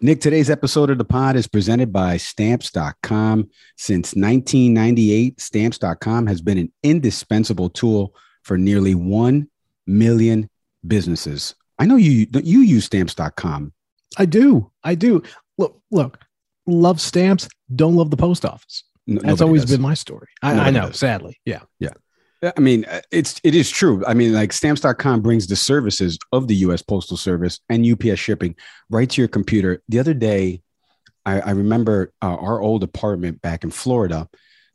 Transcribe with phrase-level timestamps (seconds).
[0.00, 3.50] Nick, today's episode of the pod is presented by Stamps.com.
[3.76, 9.48] Since 1998, Stamps.com has been an indispensable tool for nearly 1
[9.88, 10.48] million
[10.86, 11.54] businesses.
[11.80, 13.72] I know you you use Stamps.com.
[14.16, 14.70] I do.
[14.84, 15.22] I do.
[15.58, 16.20] Look, look,
[16.66, 18.84] love stamps, don't love the post office.
[19.08, 19.72] N- That's always does.
[19.72, 20.28] been my story.
[20.42, 20.98] I, I know, does.
[21.00, 21.38] sadly.
[21.44, 21.62] Yeah.
[21.80, 21.90] Yeah,
[22.42, 24.04] I mean, uh, it's it is true.
[24.06, 28.54] I mean, like stamps.com brings the services of the US Postal Service and UPS shipping
[28.90, 29.82] right to your computer.
[29.88, 30.62] The other day,
[31.26, 34.28] I, I remember uh, our old apartment back in Florida,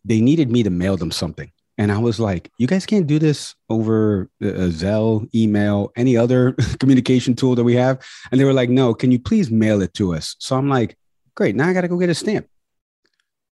[0.04, 1.52] they needed me to mail them something.
[1.78, 6.52] And I was like, you guys can't do this over uh, Zelle, email, any other
[6.80, 8.06] communication tool that we have.
[8.32, 10.36] And they were like, no, can you please mail it to us?
[10.40, 10.98] So I'm like,
[11.36, 11.56] great.
[11.56, 12.48] Now I got to go get a stamp.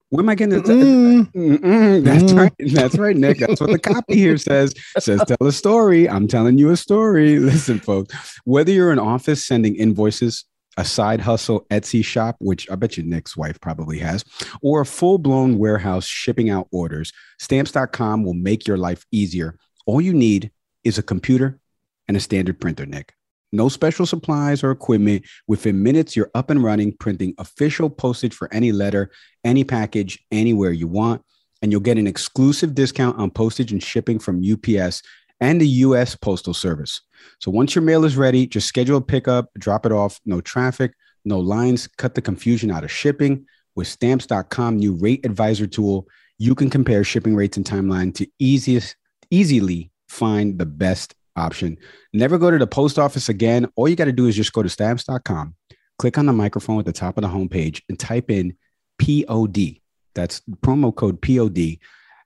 [0.09, 1.31] Where am I getting the Mm.
[1.33, 2.37] Mm-mm, that's Mm.
[2.37, 2.53] right.
[2.73, 3.39] That's right, Nick.
[3.39, 4.73] That's what the copy here says.
[4.99, 6.09] Says tell a story.
[6.09, 7.39] I'm telling you a story.
[7.51, 10.45] Listen, folks, whether you're in office sending invoices,
[10.77, 14.23] a side hustle Etsy shop, which I bet you Nick's wife probably has,
[14.61, 19.55] or a full-blown warehouse shipping out orders, stamps.com will make your life easier.
[19.87, 20.51] All you need
[20.83, 21.59] is a computer
[22.07, 23.13] and a standard printer, Nick.
[23.51, 25.25] No special supplies or equipment.
[25.47, 29.11] Within minutes, you're up and running, printing official postage for any letter,
[29.43, 31.21] any package, anywhere you want.
[31.61, 35.01] And you'll get an exclusive discount on postage and shipping from UPS
[35.39, 37.01] and the US Postal Service.
[37.39, 40.19] So once your mail is ready, just schedule a pickup, drop it off.
[40.25, 40.93] No traffic,
[41.25, 43.45] no lines, cut the confusion out of shipping.
[43.75, 46.07] With stamps.com new rate advisor tool,
[46.37, 48.95] you can compare shipping rates and timeline to easiest
[49.29, 51.77] easily find the best option.
[52.13, 53.67] Never go to the post office again.
[53.75, 55.55] All you got to do is just go to stamps.com,
[55.99, 58.55] click on the microphone at the top of the homepage, and type in
[58.99, 59.79] POD.
[60.15, 61.77] That's promo code POD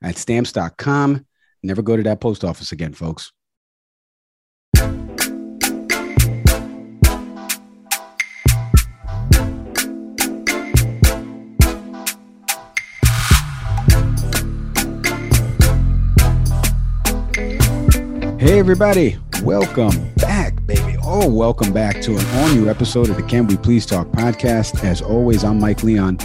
[0.02, 1.26] at stamps.com.
[1.64, 3.32] Never go to that post office again, folks.
[18.42, 19.20] Hey, everybody.
[19.44, 20.98] Welcome back, baby.
[21.04, 24.84] Oh, welcome back to an all new episode of the Can We Please Talk podcast.
[24.84, 26.18] As always, I'm Mike Leon.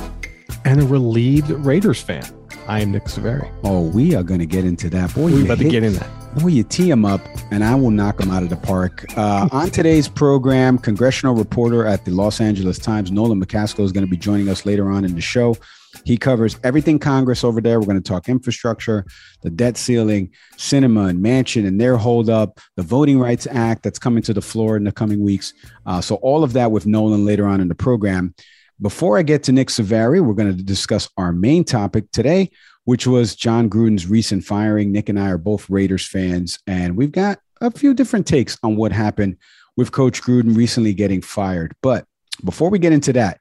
[0.65, 2.25] And a relieved Raiders fan.
[2.69, 3.51] I am Nick Severi.
[3.65, 5.15] Oh, we are going to get into that.
[5.15, 6.09] Boy, We're you about to get in that.
[6.39, 9.05] Boy, you tee him up, and I will knock him out of the park.
[9.15, 14.07] Uh, on today's program, congressional reporter at the Los Angeles Times, Nolan McCaskill, is going
[14.07, 15.55] to be joining us later on in the show.
[16.07, 17.81] He covers everything Congress over there.
[17.81, 19.05] We're going to talk infrastructure,
[19.43, 24.23] the debt ceiling, Sinema and Manchin and their holdup, the Voting Rights Act that's coming
[24.23, 25.53] to the floor in the coming weeks.
[25.85, 28.37] Uh, so, all of that with Nolan later on in the program.
[28.81, 32.51] Before I get to Nick Savary, we're going to discuss our main topic today,
[32.85, 34.93] which was Jon Gruden's recent firing.
[34.93, 38.77] Nick and I are both Raiders fans, and we've got a few different takes on
[38.77, 39.39] what happened
[39.77, 41.75] with Coach Gruden recently getting fired.
[41.83, 42.05] But
[42.45, 43.41] before we get into that,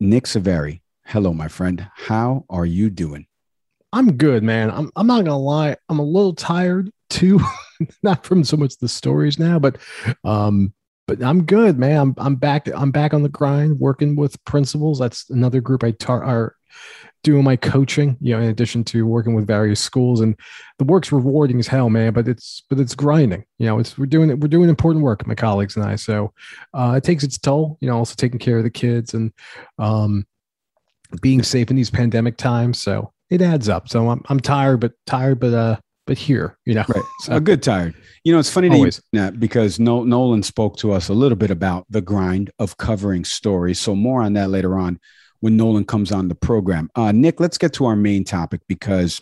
[0.00, 1.88] Nick Savary, hello, my friend.
[1.94, 3.26] How are you doing?
[3.94, 4.70] I'm good, man.
[4.70, 5.74] I'm, I'm not gonna lie.
[5.88, 7.40] I'm a little tired too,
[8.02, 9.78] not from so much the stories now, but
[10.22, 10.74] um,
[11.06, 11.98] but I'm good, man.
[11.98, 12.68] I'm I'm back.
[12.74, 14.98] I'm back on the grind, working with principals.
[14.98, 16.54] That's another group I tar- are
[17.24, 20.20] doing my coaching, you know, in addition to working with various schools.
[20.20, 20.38] And
[20.78, 22.12] the work's rewarding as hell, man.
[22.12, 23.46] But it's but it's grinding.
[23.58, 24.40] You know, it's we're doing it.
[24.40, 25.96] We're doing important work, my colleagues and I.
[25.96, 26.34] So
[26.74, 27.78] uh, it takes its toll.
[27.80, 29.32] You know, also taking care of the kids and
[29.78, 30.26] um,
[31.20, 32.80] being safe in these pandemic times.
[32.80, 33.88] So it adds up.
[33.88, 35.76] So I'm I'm tired, but tired, but uh,
[36.06, 37.04] but here, you know, right.
[37.20, 37.94] So, a good tired.
[38.24, 41.84] You know, it's funny that, that because Nolan spoke to us a little bit about
[41.90, 43.78] the grind of covering stories.
[43.78, 44.98] So more on that later on
[45.40, 46.90] when Nolan comes on the program.
[46.94, 49.20] Uh, Nick, let's get to our main topic because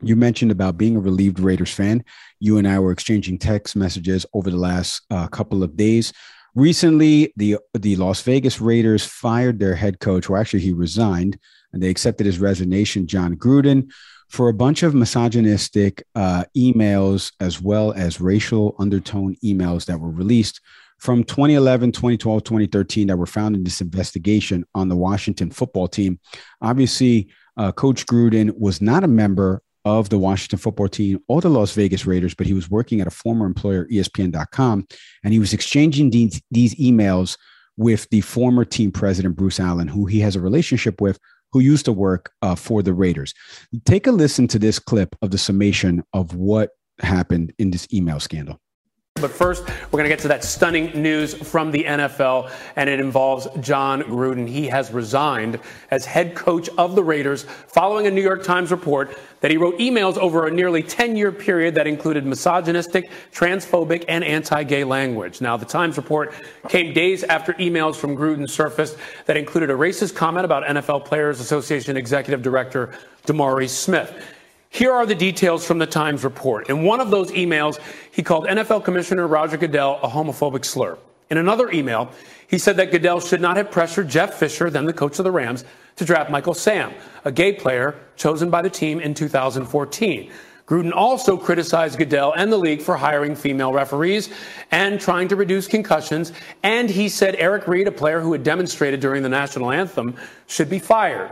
[0.00, 2.04] you mentioned about being a relieved Raiders fan.
[2.38, 6.12] You and I were exchanging text messages over the last uh, couple of days.
[6.54, 11.38] Recently, the the Las Vegas Raiders fired their head coach, or actually he resigned,
[11.72, 13.90] and they accepted his resignation, Jon Gruden,
[14.28, 20.10] for a bunch of misogynistic uh, emails as well as racial undertone emails that were
[20.10, 20.60] released
[20.98, 26.20] from 2011, 2012, 2013 that were found in this investigation on the Washington football team.
[26.60, 31.50] Obviously, uh, Coach Gruden was not a member of the Washington football team or the
[31.50, 34.86] Las Vegas Raiders, but he was working at a former employer, ESPN.com,
[35.24, 37.36] and he was exchanging these, these emails
[37.76, 41.18] with the former team president, Bruce Allen, who he has a relationship with,
[41.52, 43.34] who used to work uh, for the Raiders.
[43.84, 46.70] Take a listen to this clip of the summation of what
[47.00, 48.60] happened in this email scandal.
[49.22, 53.00] But first, we're going to get to that stunning news from the NFL, and it
[53.00, 54.46] involves Jon Gruden.
[54.46, 55.58] He has resigned
[55.90, 59.78] as head coach of the Raiders following a New York Times report that he wrote
[59.78, 65.40] emails over a nearly 10 year period that included misogynistic, transphobic, and anti gay language.
[65.40, 66.34] Now, the Times report
[66.68, 68.96] came days after emails from Gruden surfaced
[69.26, 72.92] that included a racist comment about NFL Players Association Executive Director
[73.26, 74.12] DeMaurice Smith.
[74.72, 76.70] Here are the details from the Times report.
[76.70, 77.78] In one of those emails,
[78.10, 80.96] he called NFL Commissioner Roger Goodell a homophobic slur.
[81.28, 82.10] In another email,
[82.48, 85.30] he said that Goodell should not have pressured Jeff Fisher, then the coach of the
[85.30, 85.66] Rams,
[85.96, 86.94] to draft Michael Sam,
[87.26, 90.32] a gay player chosen by the team in 2014.
[90.66, 94.30] Gruden also criticized Goodell and the league for hiring female referees
[94.70, 96.32] and trying to reduce concussions.
[96.62, 100.16] And he said Eric Reid, a player who had demonstrated during the national anthem,
[100.46, 101.30] should be fired.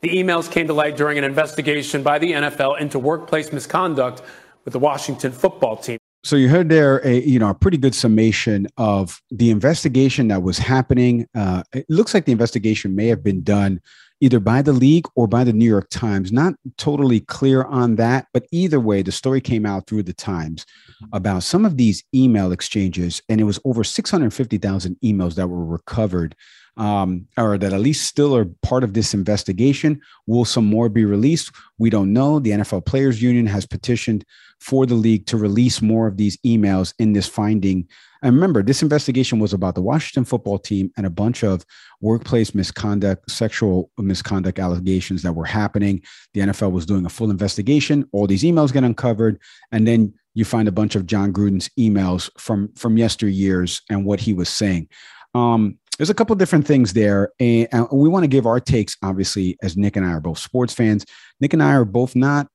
[0.00, 4.22] The emails came to light during an investigation by the NFL into workplace misconduct
[4.64, 5.98] with the Washington football team.
[6.24, 10.42] So you heard there a you know a pretty good summation of the investigation that
[10.42, 11.26] was happening.
[11.34, 13.80] Uh, it looks like the investigation may have been done
[14.20, 16.32] either by the league or by the New York Times.
[16.32, 20.66] Not totally clear on that, but either way, the story came out through the Times
[21.12, 26.34] about some of these email exchanges, and it was over 650,000 emails that were recovered
[26.78, 30.00] um, or that at least still are part of this investigation.
[30.26, 31.50] Will some more be released?
[31.76, 32.38] We don't know.
[32.38, 34.24] The NFL Players Union has petitioned
[34.60, 37.86] for the league to release more of these emails in this finding.
[38.22, 41.64] And remember, this investigation was about the Washington football team and a bunch of
[42.00, 46.02] workplace misconduct, sexual misconduct allegations that were happening.
[46.34, 48.08] The NFL was doing a full investigation.
[48.12, 49.40] All these emails get uncovered.
[49.70, 54.20] And then you find a bunch of Jon Gruden's emails from, from yesteryears and what
[54.20, 54.88] he was saying.
[55.34, 58.96] Um, there's a couple different things there, and uh, we want to give our takes.
[59.02, 61.04] Obviously, as Nick and I are both sports fans,
[61.40, 62.48] Nick and I are both not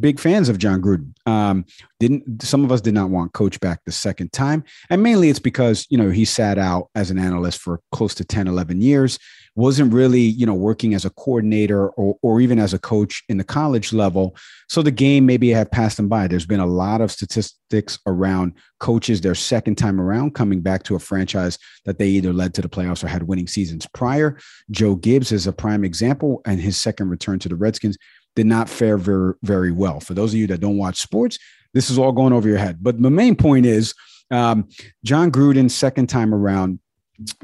[0.00, 1.12] big fans of Jon Gruden.
[1.26, 1.64] Um,
[1.98, 5.38] didn't some of us did not want Coach back the second time, and mainly it's
[5.38, 9.18] because you know he sat out as an analyst for close to 10, 11 years
[9.56, 13.36] wasn't really, you know, working as a coordinator or, or even as a coach in
[13.36, 14.36] the college level.
[14.68, 16.28] So the game maybe have passed him by.
[16.28, 20.94] There's been a lot of statistics around coaches their second time around coming back to
[20.94, 24.38] a franchise that they either led to the playoffs or had winning seasons prior.
[24.70, 27.98] Joe Gibbs is a prime example, and his second return to the Redskins
[28.36, 30.00] did not fare very, very well.
[30.00, 31.38] For those of you that don't watch sports,
[31.74, 32.78] this is all going over your head.
[32.80, 33.94] But the main point is
[34.30, 34.68] um,
[35.04, 36.78] Jon Gruden's second time around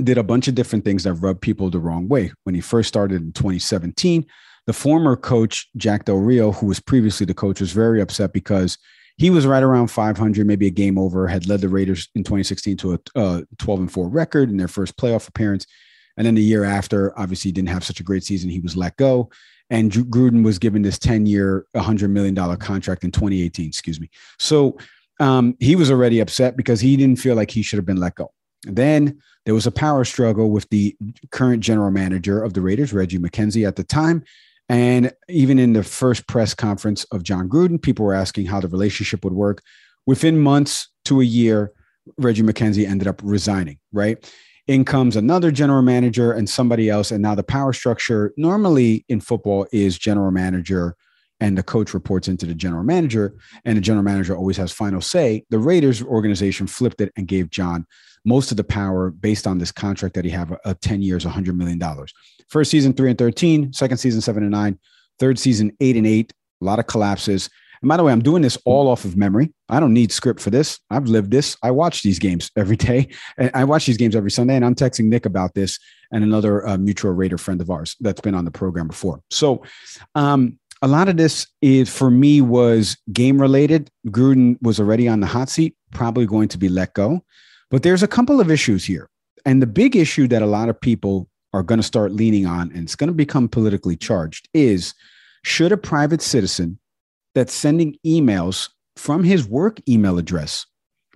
[0.03, 2.33] did a bunch of different things that rubbed people the wrong way.
[2.45, 4.27] When he first started in 2017,
[4.67, 8.79] the former coach, Jack Del Rio, who was previously the coach, was very upset because
[9.19, 12.77] he was right around 500, maybe a game over, had led the Raiders in 2016
[12.79, 15.67] to a uh, 12 and 4 record in their first playoff appearance.
[16.17, 18.51] And then the year after, obviously, didn't have such a great season.
[18.51, 19.31] He was let go.
[19.71, 24.09] And Gruden was given this 10 year, $100 million contract in 2018, excuse me.
[24.39, 24.79] So
[25.19, 28.15] um, he was already upset because he didn't feel like he should have been let
[28.15, 28.31] go.
[28.65, 30.97] Then there was a power struggle with the
[31.31, 34.25] current general manager of the Raiders, Reggie McKenzie, at the time.
[34.69, 38.69] And even in the first press conference of Jon Gruden, people were asking how the
[38.69, 39.63] relationship would work.
[40.07, 41.73] Within months to a year,
[42.19, 44.19] Reggie McKenzie ended up resigning, right?
[44.67, 47.13] In comes another general manager and somebody else.
[47.13, 50.97] And now the power structure normally in football is general manager,
[51.39, 55.01] and the coach reports into the general manager, and the general manager always has final
[55.01, 55.45] say.
[55.51, 57.87] The Raiders organization flipped it and gave Jon
[58.25, 61.55] most of the power based on this contract that he have a 10 years, $100
[61.55, 61.81] million.
[62.49, 64.79] First season, three and 13, second season, seven and nine,
[65.21, 67.49] third season, eight and eight, a lot of collapses.
[67.83, 69.53] And by the way, I'm doing this all off of memory.
[69.69, 70.81] I don't need script for this.
[70.91, 71.57] I've lived this.
[71.63, 73.09] I watch these games every day.
[73.39, 74.57] And I watch these games every Sunday.
[74.57, 75.79] And I'm texting Nick about this
[76.11, 79.21] and another uh, mutual Raider friend of ours that's been on the program before.
[79.31, 79.63] So,
[80.15, 83.91] um, a lot of this is for me was game related.
[84.09, 87.25] Gruden was already on the hot seat, probably going to be let go.
[87.71, 89.09] But there's a couple of issues here.
[89.45, 92.71] And the big issue that a lot of people are going to start leaning on,
[92.73, 94.95] and it's going to become politically charged, is
[95.45, 96.79] should a private citizen
[97.37, 100.65] that's sending emails from his work email address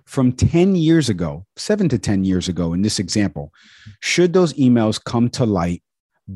[0.05, 3.51] from 10 years ago, seven to 10 years ago in this example,
[4.01, 5.81] should those emails come to light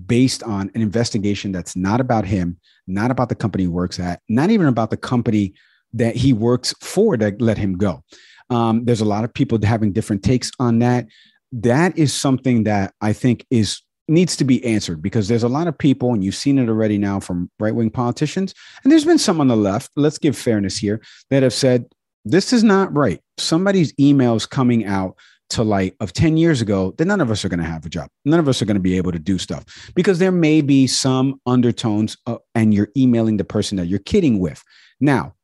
[0.08, 4.22] based on an investigation that's not about him, not about the company he works at,
[4.28, 5.54] not even about the company
[5.94, 8.02] that he works for that let him go.
[8.50, 11.06] Um, there's a lot of people having different takes on that.
[11.52, 15.68] That is something that I think is needs to be answered because there's a lot
[15.68, 19.18] of people, and you've seen it already now from right wing politicians, and there's been
[19.18, 19.92] some on the left.
[19.96, 21.86] Let's give fairness here that have said
[22.24, 23.22] this is not right.
[23.38, 25.16] Somebody's emails coming out
[25.52, 27.90] to light of 10 years ago, then none of us are going to have a
[27.90, 28.10] job.
[28.26, 30.88] None of us are going to be able to do stuff because there may be
[30.88, 34.64] some undertones uh, and you're emailing the person that you're kidding with.
[35.00, 35.36] Now,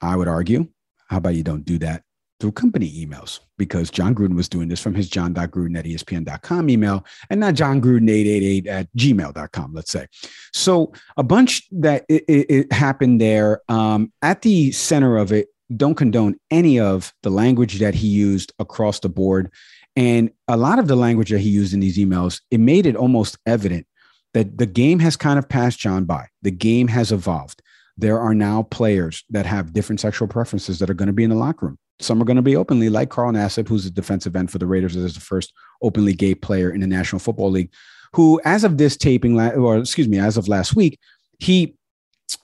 [0.00, 0.68] I would argue,
[1.08, 2.02] how about you don't do that
[2.44, 3.40] through company emails?
[3.56, 7.80] Because Jon Gruden was doing this from his john.gruden at espn.com email and not Jon
[7.80, 10.06] Gruden 888 at gmail.com, let's say.
[10.52, 13.62] So a bunch that it, it, it happened there.
[13.70, 18.52] Um, at the center of it don't condone any of the language that he used
[18.58, 19.50] across the board.
[19.96, 22.94] And a lot of the language that he used in these emails, it made it
[22.94, 23.86] almost evident
[24.34, 26.26] that the game has kind of passed Jon by.
[26.42, 27.62] The game has evolved.
[27.96, 31.30] There are now players that have different sexual preferences that are going to be in
[31.30, 31.78] the locker room.
[32.00, 34.66] Some are going to be openly, like Carl Nassib, who's a defensive end for the
[34.66, 37.70] Raiders, as the first openly gay player in the National Football League,
[38.12, 40.98] who, as of this taping, or excuse me, as of last week,
[41.38, 41.76] he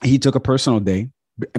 [0.03, 1.09] he took a personal day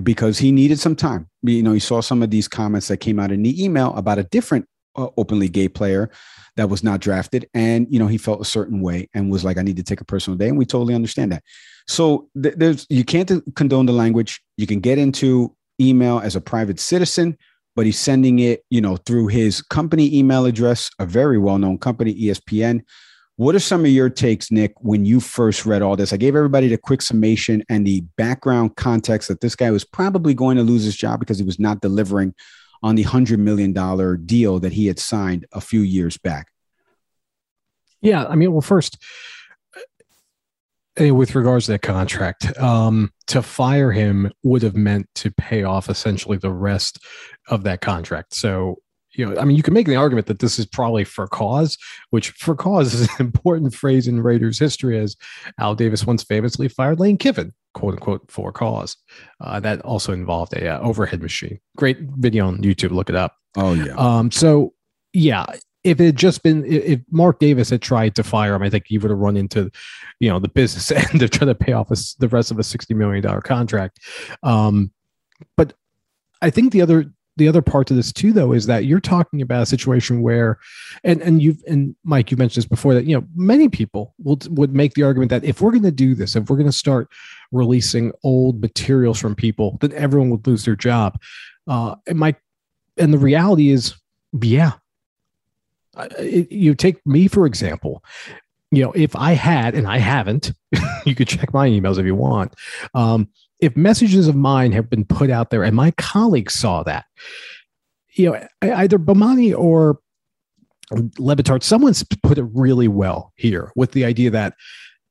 [0.03, 1.29] because he needed some time.
[1.43, 4.19] You know, he saw some of these comments that came out in the email about
[4.19, 6.11] a different uh, openly gay player
[6.57, 9.59] that was not drafted, and you know, he felt a certain way and was like,
[9.59, 11.43] "I need to take a personal day," and we totally understand that.
[11.87, 14.41] So th- there's you can't condone the language.
[14.57, 17.37] You can get into email as a private citizen,
[17.75, 22.15] but he's sending it, you know, through his company email address, a very well-known company,
[22.15, 22.83] ESPN.
[23.37, 26.13] What are some of your takes, Nick, when you first read all this?
[26.13, 30.35] I gave everybody the quick summation and the background context that this guy was probably
[30.35, 32.35] going to lose his job because he was not delivering
[32.83, 33.73] on the $100 million
[34.27, 36.49] deal that he had signed a few years back.
[38.03, 38.27] Yeah.
[38.27, 39.03] I mean, well, first,
[40.99, 45.89] with regards to that contract, um, to fire him would have meant to pay off
[45.89, 46.99] essentially the rest
[47.49, 48.35] of that contract.
[48.35, 48.77] So
[49.15, 51.77] you know, I mean, you can make the argument that this is probably for cause,
[52.11, 55.17] which for cause is an important phrase in Raiders history, as
[55.59, 58.97] Al Davis once famously fired Lane Kiffin, quote unquote, for cause.
[59.41, 61.59] Uh, that also involved a uh, overhead machine.
[61.77, 62.91] Great video on YouTube.
[62.91, 63.37] Look it up.
[63.57, 63.95] Oh yeah.
[63.97, 64.31] Um.
[64.31, 64.73] So
[65.13, 65.45] yeah,
[65.85, 68.85] if it had just been if Mark Davis had tried to fire him, I think
[68.87, 69.71] he would have run into,
[70.21, 72.65] you know, the business end of trying to pay off a, the rest of a
[72.65, 74.01] sixty million dollar contract.
[74.43, 74.93] Um,
[75.57, 75.75] but
[76.41, 79.41] I think the other the other part to this too though is that you're talking
[79.41, 80.59] about a situation where
[81.05, 84.39] and and you've and mike you mentioned this before that you know many people will
[84.51, 86.73] would make the argument that if we're going to do this if we're going to
[86.73, 87.09] start
[87.51, 91.19] releasing old materials from people then everyone would lose their job
[91.69, 92.35] uh and my
[92.99, 93.95] and the reality is
[94.43, 94.73] yeah
[96.21, 98.03] you take me for example
[98.71, 100.53] you know if i had and i haven't
[101.05, 102.55] you could check my emails if you want
[102.95, 103.29] um
[103.63, 107.05] if messages of mine have been put out there and my colleagues saw that,
[108.15, 110.01] you know, either Bomani or
[110.91, 114.55] Le Batard, someone's put it really well here with the idea that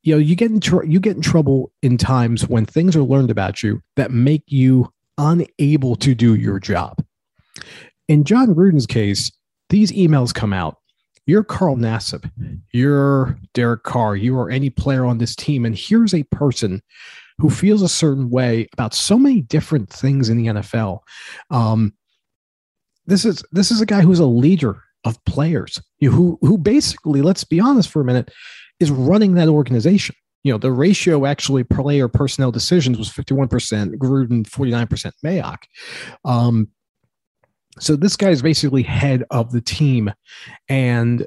[0.04, 3.04] you know you get in tr- you get in trouble in times when things are
[3.04, 7.04] learned about you that make you unable to do your job.
[8.10, 9.32] In Jon Gruden's case,
[9.72, 10.78] these emails come out.
[11.26, 12.30] You're Carl Nassib,
[12.74, 16.82] you're Derek Carr, you are any player on this team, and here's a person
[17.38, 21.00] who feels a certain way about so many different things in the NFL.
[21.50, 21.94] Um,
[23.06, 27.44] this is this is a guy who's a leader of players who who basically, let's
[27.44, 28.32] be honest for a minute,
[28.80, 30.16] is running that organization.
[30.44, 33.48] You know, the ratio actually player personnel decisions was 51%,
[33.98, 35.64] Gruden 49%, Mayock.
[36.26, 36.68] Um,
[37.80, 40.12] so this guy is basically head of the team.
[40.68, 41.26] And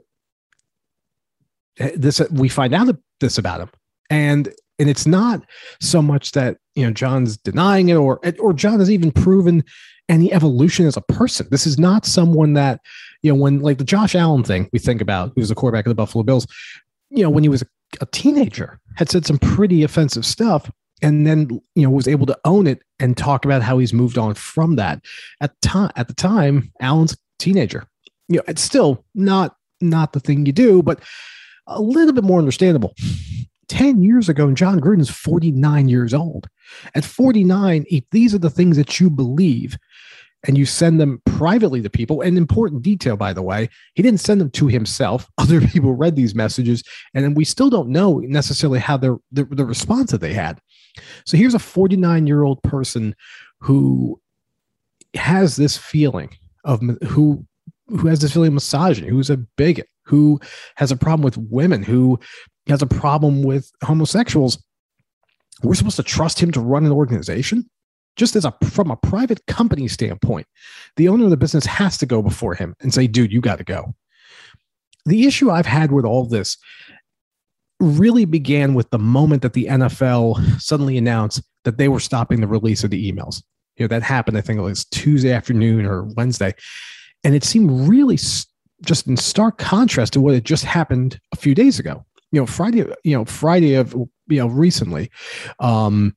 [1.78, 3.70] eh, this we find out this about him.
[4.10, 5.42] And and it's not
[5.80, 9.64] so much that you know Jon's denying it or or Jon has even proven
[10.08, 11.46] any evolution as a person.
[11.50, 12.80] This is not someone that
[13.22, 15.90] you know when like the Josh Allen thing we think about, who's the quarterback of
[15.90, 16.46] the Buffalo Bills.
[17.10, 17.62] You know when he was
[18.00, 20.70] a teenager, had said some pretty offensive stuff,
[21.04, 24.18] and then you know was able to own it and talk about how he's moved
[24.18, 25.04] on from that.
[25.40, 27.86] At time at the time, Allen's teenager.
[28.28, 31.00] You know, it's still not not the thing you do, but
[31.66, 32.94] a little bit more understandable.
[33.68, 36.48] 10 years ago, and Jon Gruden's 49 years old.
[36.94, 39.78] At 49, if these are the things that you believe,
[40.46, 42.20] and you send them privately to people.
[42.20, 45.26] An important detail, by the way, he didn't send them to himself.
[45.38, 46.82] Other people read these messages,
[47.14, 50.60] and then we still don't know necessarily how the, the response that they had.
[51.24, 53.14] So here's a 49 year old person
[53.60, 54.20] who
[55.14, 56.30] has this feeling
[56.64, 57.46] of who
[57.88, 60.40] who has this feeling of misogyny, who's a bigot, who
[60.76, 62.18] has a problem with women, who
[62.68, 64.62] has a problem with homosexuals.
[65.62, 67.68] We're supposed to trust him to run an organization?
[68.16, 70.46] Just as a from a private company standpoint,
[70.96, 73.58] the owner of the business has to go before him and say, dude, you got
[73.58, 73.94] to go.
[75.04, 76.56] The issue I've had with all this
[77.80, 82.46] really began with the moment that the NFL suddenly announced that they were stopping the
[82.46, 83.42] release of the emails.
[83.76, 86.54] You know, that happened, I think it was Tuesday afternoon or Wednesday.
[87.24, 88.18] And it seemed really
[88.82, 92.04] just in stark contrast to what had just happened a few days ago.
[92.30, 93.94] You know, Friday, you know, Friday of,
[94.28, 95.10] you know, recently,
[95.58, 96.16] um,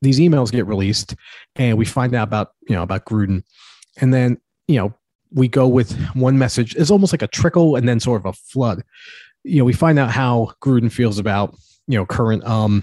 [0.00, 1.14] these emails get released
[1.56, 3.42] and we find out about, you know, about Gruden.
[4.00, 4.38] And then,
[4.68, 4.94] you know,
[5.32, 6.74] we go with one message.
[6.76, 8.82] It's almost like a trickle and then sort of a flood.
[9.48, 12.82] You know, we find out how Gruden feels about, you know, current, um,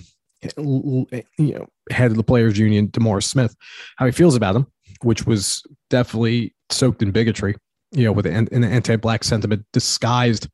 [0.57, 1.07] you
[1.37, 3.55] know, head of the players union, DeMaurice Smith,
[3.97, 4.67] how he feels about him,
[5.01, 7.55] which was definitely soaked in bigotry,
[7.91, 10.49] you know, with an, an anti-black sentiment disguised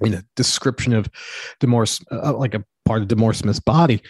[0.00, 1.08] in a description of
[1.60, 4.02] DeMaurice, uh, like a part of DeMaurice Smith's body.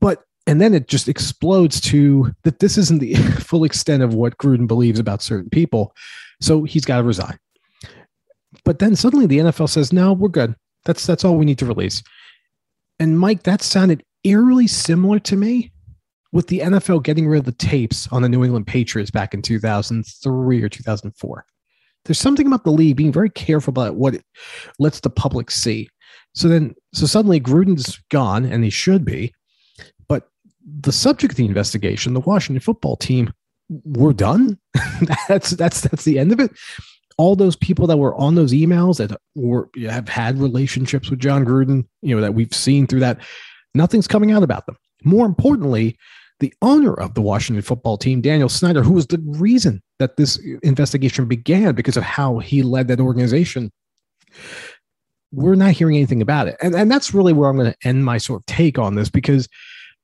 [0.00, 4.38] But and then it just explodes to that this isn't the full extent of what
[4.38, 5.94] Gruden believes about certain people.
[6.40, 7.38] So he's got to resign.
[8.70, 10.54] But then suddenly the NFL says, no, we're good.
[10.84, 12.04] That's that's all we need to release.
[13.00, 15.72] And Mike, that sounded eerily similar to me
[16.30, 19.42] with the NFL getting rid of the tapes on the New England Patriots back in
[19.42, 21.44] 2003 or 2004.
[22.04, 24.24] There's something about the league being very careful about what it
[24.78, 25.88] lets the public see.
[26.36, 29.34] So then, so suddenly Gruden's gone, and he should be.
[30.08, 30.28] But
[30.64, 33.32] the subject of the investigation, the Washington football team,
[33.68, 34.60] we're done.
[35.28, 36.52] that's that's that's the end of it.
[37.20, 41.44] All those people that were on those emails that were have had relationships with Jon
[41.44, 43.18] Gruden, you know, that we've seen through that,
[43.74, 44.76] nothing's coming out about them.
[45.04, 45.98] More importantly,
[46.40, 50.40] the owner of the Washington football team, Daniel Snyder, who was the reason that this
[50.62, 53.70] investigation began because of how he led that organization.
[55.30, 56.56] We're not hearing anything about it.
[56.62, 59.10] And, and that's really where I'm going to end my sort of take on this
[59.10, 59.46] because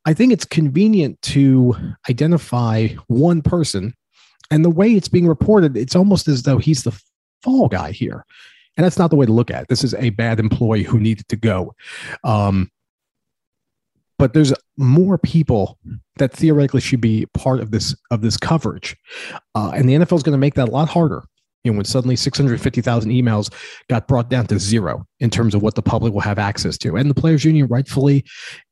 [0.05, 1.75] I think it's convenient to
[2.09, 3.95] identify one person.
[4.51, 6.99] And the way it's being reported, it's almost as though he's the
[7.43, 8.25] fall guy here.
[8.77, 9.69] And that's not the way to look at it.
[9.69, 11.75] This is a bad employee who needed to go.
[12.25, 12.71] Um,
[14.19, 15.79] but there's more people
[16.17, 18.97] that theoretically should be part of this of this coverage,
[19.55, 21.23] uh, and the NFL is going to make that a lot harder.
[21.65, 23.53] You know, when suddenly 650,000 emails
[23.91, 26.97] got brought down to zero in terms of what the public will have access to,
[26.97, 28.25] and the players' union rightfully,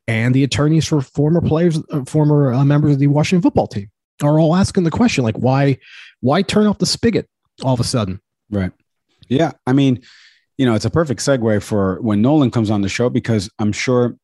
[0.07, 3.91] and the attorneys for former players, uh, former uh, members of the Washington football team
[4.23, 5.79] are all asking the question, like, why,
[6.21, 7.29] why turn off the spigot
[7.63, 8.21] all of a sudden?
[8.51, 8.73] Right.
[9.29, 9.53] Yeah.
[9.67, 10.03] I mean,
[10.59, 13.73] you know, it's a perfect segue for when Nolan comes on the show because I'm
[13.73, 14.17] sure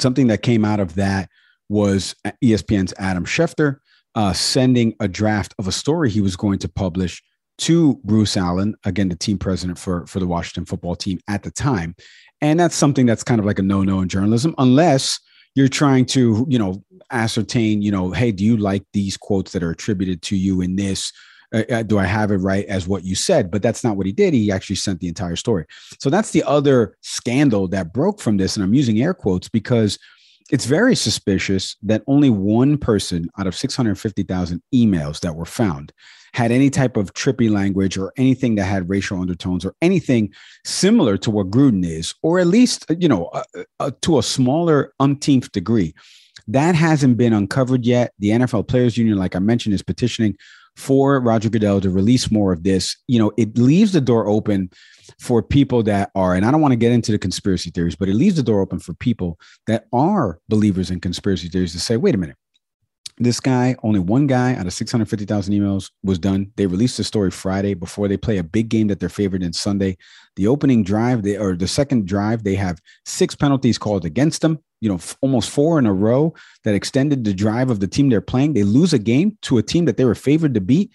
[0.00, 1.28] something that came out of that
[1.68, 3.78] was ESPN's Adam Schefter
[4.14, 7.22] uh, sending a draft of a story he was going to publish
[7.58, 11.50] to Bruce Allen, again, the team president for, for the Washington football team at the
[11.50, 11.94] time.
[12.40, 15.20] And that's something that's kind of like a no no in journalism, unless
[15.54, 19.62] you're trying to, you know, ascertain, you know, hey, do you like these quotes that
[19.62, 21.12] are attributed to you in this?
[21.52, 23.50] Uh, uh do I have it right as what you said?
[23.50, 24.32] But that's not what he did.
[24.32, 25.66] He actually sent the entire story.
[25.98, 28.56] So that's the other scandal that broke from this.
[28.56, 29.98] And I'm using air quotes because
[30.50, 35.92] it's very suspicious that only one person out of 650,000 emails that were found
[36.32, 40.32] had any type of trippy language or anything that had racial undertones or anything
[40.64, 43.42] similar to what Gruden is, or at least, you know, uh,
[43.78, 45.94] uh, to a smaller umpteenth degree.
[46.48, 48.12] That hasn't been uncovered yet.
[48.18, 50.36] The NFL Players Union, like I mentioned, is petitioning
[50.76, 52.96] for Roger Goodell to release more of this.
[53.06, 54.70] You know, it leaves the door open
[55.18, 58.08] for people that are, and I don't want to get into the conspiracy theories, but
[58.08, 61.96] it leaves the door open for people that are believers in conspiracy theories to say,
[61.96, 62.36] wait a minute,
[63.22, 66.50] This guy, only one guy out of 650,000 emails was done.
[66.56, 69.52] They released the story Friday before they play a big game that they're favored in
[69.52, 69.98] Sunday.
[70.36, 74.58] The opening drive, they or the second drive, they have six penalties called against them.
[74.80, 76.32] You know, f- almost four in a row
[76.64, 78.54] that extended the drive of the team they're playing.
[78.54, 80.90] They lose a game to a team that they were favored to beat.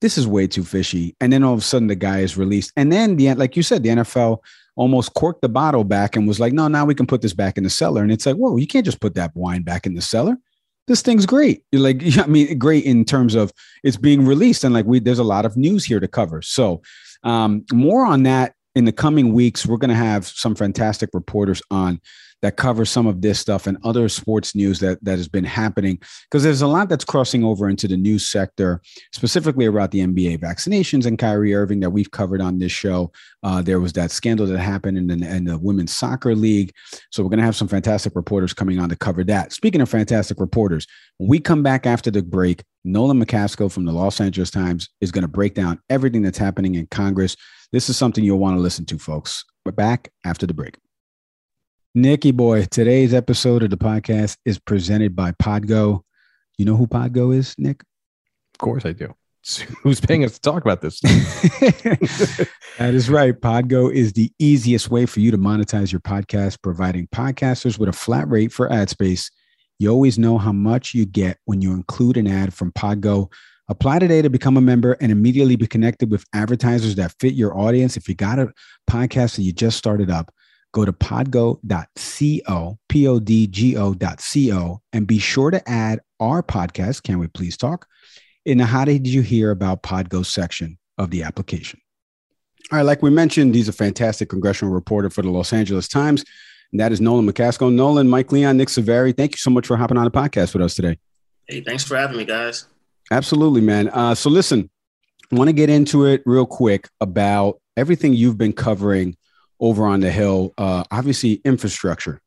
[0.00, 1.16] This is way too fishy.
[1.20, 2.72] And then all of a sudden, the guy is released.
[2.76, 4.38] And then the like you said, the NFL
[4.76, 7.58] almost corked the bottle back and was like, "No, now we can put this back
[7.58, 9.94] in the cellar." And it's like, "Whoa, you can't just put that wine back in
[9.94, 10.36] the cellar."
[10.86, 11.62] This thing's great.
[11.72, 15.24] Like, I mean, great in terms of it's being released, and like we, there's a
[15.24, 16.42] lot of news here to cover.
[16.42, 16.82] So,
[17.22, 19.66] um, more on that in the coming weeks.
[19.66, 22.00] We're going to have some fantastic reporters on
[22.42, 25.98] that covers some of this stuff and other sports news that that has been happening
[26.30, 28.80] because there's a lot that's crossing over into the news sector,
[29.12, 33.10] specifically about the NBA vaccinations and Kyrie Irving that we've covered on this show.
[33.42, 36.72] Uh, there was that scandal that happened in the, in the women's soccer league,
[37.10, 39.52] so we're going to have some fantastic reporters coming on to cover that.
[39.52, 40.86] Speaking of fantastic reporters,
[41.18, 45.10] when we come back after the break, Nolan McCaskill from the Los Angeles Times is
[45.10, 47.36] going to break down everything that's happening in Congress.
[47.72, 49.44] This is something you'll want to listen to, folks.
[49.64, 50.76] We're back after the break.
[51.96, 56.02] Nicky boy, today's episode of the podcast is presented by Podgo.
[56.58, 57.80] You know who Podgo is, Nick?
[58.52, 59.14] Of course I do.
[59.82, 61.00] Who's paying us to talk about this?
[61.00, 62.48] that
[62.92, 63.32] is right.
[63.40, 67.94] Podgo is the easiest way for you to monetize your podcast, providing podcasters with a
[67.94, 69.30] flat rate for ad space.
[69.78, 73.32] You always know how much you get when you include an ad from Podgo.
[73.70, 77.56] Apply today to become a member and immediately be connected with advertisers that fit your
[77.56, 77.96] audience.
[77.96, 78.52] If you got a
[78.90, 80.30] podcast that you just started up,
[80.76, 87.02] go to podgo.co, P O D G O.co, and be sure to add our podcast,
[87.02, 87.86] Can We Please Talk,
[88.44, 91.80] in the How Did You Hear About Podgo section of the application.
[92.70, 96.22] All right, like we mentioned, he's a fantastic congressional reporter for the Los Angeles Times,
[96.72, 97.72] and that is Nolan McCaskill.
[97.72, 100.62] Nolan, Mike Leon, Nick Saveri, thank you so much for hopping on the podcast with
[100.62, 100.98] us today.
[101.48, 102.66] Hey, thanks for having me, guys.
[103.10, 103.88] Absolutely, man.
[103.88, 104.68] Uh, so listen,
[105.32, 109.16] I want to get into it real quick about everything you've been covering
[109.60, 110.52] over on the Hill.
[110.58, 112.20] Uh, obviously, infrastructure.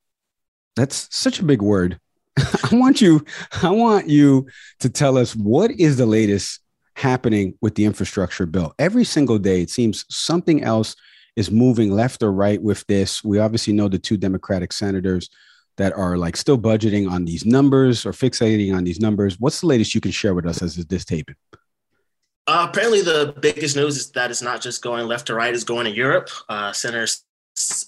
[0.75, 1.99] That's such a big word.
[2.37, 3.25] I want you.
[3.61, 4.47] I want you
[4.79, 6.61] to tell us what is the latest
[6.95, 8.73] happening with the infrastructure bill.
[8.77, 10.95] Every single day, it seems something else
[11.35, 13.23] is moving left or right with this.
[13.23, 15.29] We obviously know the two Democratic senators
[15.77, 19.39] that are like still budgeting on these numbers or fixating on these numbers.
[19.39, 21.35] What's the latest you can share with us as this taping?
[22.49, 25.63] Uh, apparently, the biggest news is that it's not just going left to right; it's
[25.63, 26.29] going to Europe.
[26.49, 27.05] Uh, Senator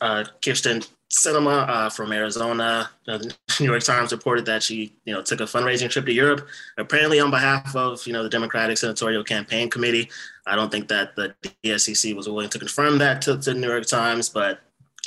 [0.01, 5.23] uh, Kyrsten Sinema uh, from Arizona, the New York Times reported that she, you know,
[5.23, 6.47] took a fundraising trip to Europe,
[6.77, 10.11] apparently on behalf of, you know, the Democratic Senatorial Campaign Committee.
[10.45, 13.67] I don't think that the DSCC was willing to confirm that to, to the New
[13.67, 14.59] York Times, but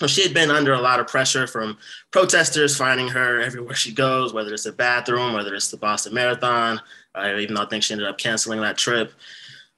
[0.08, 1.78] she had been under a lot of pressure from
[2.10, 6.80] protesters finding her everywhere she goes, whether it's the bathroom, whether it's the Boston Marathon.
[7.14, 9.12] Uh, even though I think she ended up canceling that trip.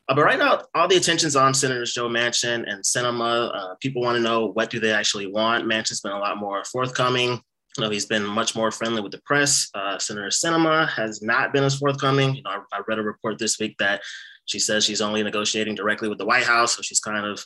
[0.08, 3.54] Uh, but right now, all the attention's on Senators Joe Manchin and Sinema.
[3.54, 5.66] Uh, people want to know what do they actually want.
[5.66, 7.40] Manchin's been a lot more forthcoming.
[7.76, 9.68] You know, he's been much more friendly with the press.
[9.74, 12.36] Uh, Senator Sinema has not been as forthcoming.
[12.36, 14.00] You know, I, I, read a report this week that
[14.46, 17.44] she says she's only negotiating directly with the White House, so she's kind of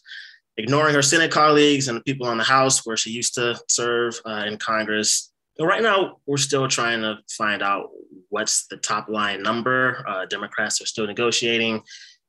[0.57, 4.21] ignoring her Senate colleagues and the people on the House where she used to serve
[4.27, 5.33] uh, in Congress.
[5.59, 7.89] Right now, we're still trying to find out
[8.29, 10.05] what's the top line number.
[10.07, 11.83] Uh, Democrats are still negotiating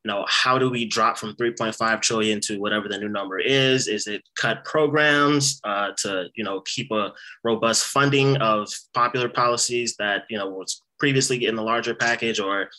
[0.03, 3.87] you know how do we drop from 3.5 trillion to whatever the new number is?
[3.87, 9.95] Is it cut programs uh, to you know keep a robust funding of popular policies
[9.97, 12.39] that you know was previously in the larger package?
[12.39, 12.69] Or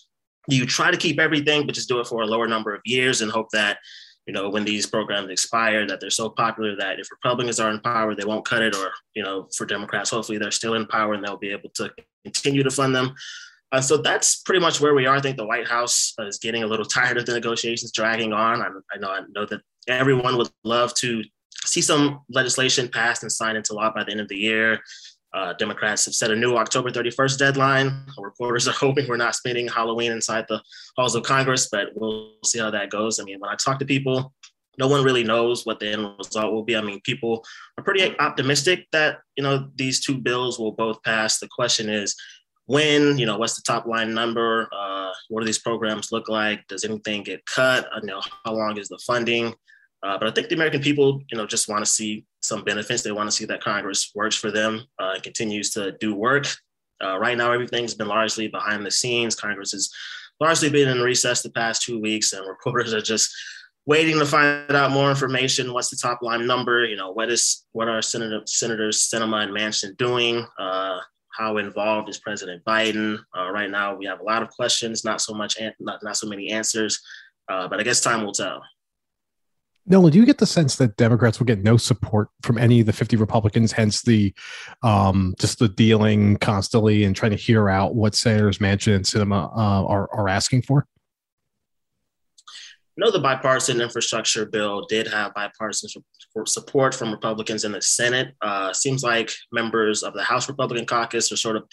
[0.48, 2.80] do you try to keep everything but just do it for a lower number of
[2.85, 3.78] years and hope that
[4.26, 7.80] you know when these programs expire that they're so popular that if republicans are in
[7.80, 8.74] power they won't cut it?
[8.74, 11.92] Or you know for democrats hopefully they're still in power and they'll be able to
[12.24, 13.14] continue to fund them
[13.72, 15.16] uh, so that's pretty much where we are.
[15.16, 18.61] I think the White House is getting a little tired of the negotiations dragging on.
[18.61, 21.24] I, I know I know that everyone would love to
[21.64, 24.80] see some legislation passed and signed into law by the end of the year.
[25.35, 28.04] Uh, Democrats have set a new October 31st deadline.
[28.18, 30.61] Reporters are hoping we're not spending Halloween inside the
[30.96, 33.18] halls of Congress, but we'll see how that goes.
[33.18, 34.35] I mean, when I talk to people,
[34.78, 36.76] no one really knows what the end result will be.
[36.76, 37.44] I mean, people
[37.78, 41.38] are pretty optimistic that you know these two bills will both pass.
[41.38, 42.14] The question is,
[42.66, 44.68] when, you know, what's the top line number?
[44.72, 46.66] Uh, what do these programs look like?
[46.68, 47.88] Does anything get cut?
[47.92, 49.55] I know how long is the funding?
[50.03, 53.03] Uh, but I think the American people, you know, just want to see some benefits.
[53.03, 56.46] They want to see that Congress works for them uh, and continues to do work.
[57.03, 59.35] Uh, right now, everything's been largely behind the scenes.
[59.35, 59.90] Congress has
[60.40, 63.33] largely been in recess the past two weeks, and reporters are just
[63.87, 65.72] waiting to find out more information.
[65.72, 66.85] What's the top line number?
[66.85, 70.46] You know, what is what are Senator, Senators Sinema and Manchin doing?
[70.59, 70.98] Uh,
[71.37, 73.18] how involved is President Biden?
[73.37, 76.16] Uh, right now, we have a lot of questions, not so much, an- not, not
[76.16, 77.01] so many answers.
[77.49, 78.62] Uh, but I guess time will tell.
[79.85, 82.87] Nolan, do you get the sense that Democrats will get no support from any of
[82.87, 84.33] the 50 Republicans, hence the
[84.85, 89.51] um, just the dealing constantly and trying to hear out what Senators Manchin and Sinema
[89.57, 90.87] uh, are, are asking for?
[92.97, 95.88] No, the bipartisan infrastructure bill did have bipartisan
[96.47, 98.35] support from Republicans in the Senate.
[98.40, 101.64] Uh, seems like members of the House Republican caucus are sort of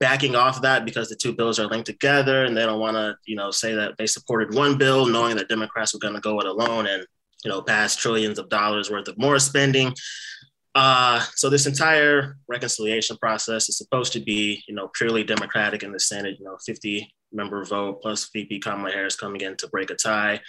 [0.00, 3.16] backing off that because the two bills are linked together, and they don't want to,
[3.26, 6.40] you know, say that they supported one bill, knowing that Democrats were going to go
[6.40, 7.06] it alone and,
[7.44, 9.94] you know, pass trillions of dollars worth of more spending.
[10.74, 15.92] Uh, so this entire reconciliation process is supposed to be, you know, purely Democratic in
[15.92, 16.36] the Senate.
[16.38, 20.40] You know, 50 member vote plus VP Kamala Harris coming in to break a tie.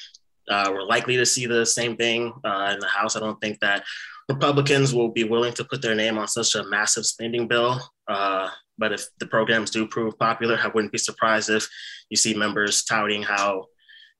[0.50, 3.16] Uh, we're likely to see the same thing uh, in the House.
[3.16, 3.84] I don't think that
[4.30, 7.80] Republicans will be willing to put their name on such a massive spending bill.
[8.08, 11.68] Uh, but if the programs do prove popular, I wouldn't be surprised if
[12.10, 13.66] you see members touting how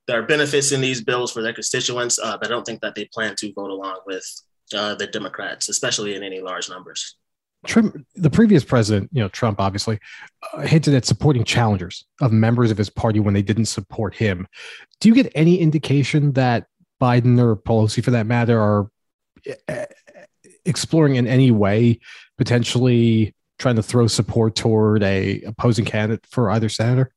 [0.08, 2.20] there are benefits in these bills for their constituents.
[2.20, 4.26] Uh, but I don't think that they plan to vote along with
[4.74, 7.18] uh, the Democrats, especially in any large numbers.
[8.16, 10.00] The previous president, you know, Trump obviously
[10.54, 14.48] uh, hinted at supporting challengers of members of his party when they didn't support him.
[15.00, 16.68] Do you get any indication that
[17.02, 18.90] Biden or Pelosi, for that matter, are
[19.68, 19.86] uh,
[20.66, 22.00] exploring in any way
[22.38, 27.12] potentially trying to throw support toward a opposing candidate for either senator?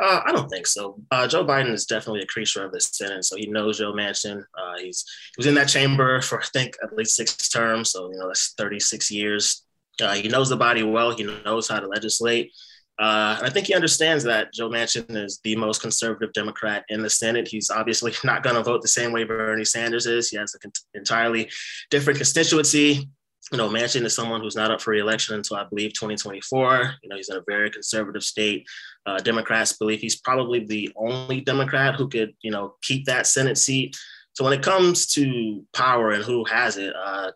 [0.00, 1.00] Uh, I don't think so.
[1.10, 4.44] Uh, Joe Biden is definitely a creature of the Senate, so he knows Joe Manchin.
[4.56, 5.04] Uh, he's
[5.36, 8.28] he was in that chamber for I think at least six terms, so you know
[8.28, 9.64] that's 36 years.
[10.00, 11.10] Uh, he knows the body well.
[11.10, 12.52] He knows how to legislate.
[13.00, 17.10] Uh, I think he understands that Joe Manchin is the most conservative Democrat in the
[17.10, 17.48] Senate.
[17.48, 20.30] He's obviously not going to vote the same way Bernie Sanders is.
[20.30, 21.50] He has an entirely
[21.90, 23.08] different constituency
[23.52, 26.94] you know, Manchin is someone who's not up for reelection until I believe 2024.
[27.02, 28.66] You know, he's in a very conservative state.
[29.08, 33.56] Uh, Democrats believe he's probably the only Democrat who could, you know, keep that Senate
[33.56, 33.96] seat.
[34.34, 37.30] So when it comes to power and who has it, uh,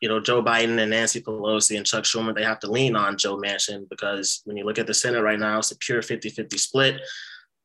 [0.00, 3.18] you know, Joe Biden and Nancy Pelosi and Chuck Schumer, they have to lean on
[3.18, 6.30] Joe Manchin because when you look at the Senate right now, it's a pure 50
[6.30, 7.00] 50 split.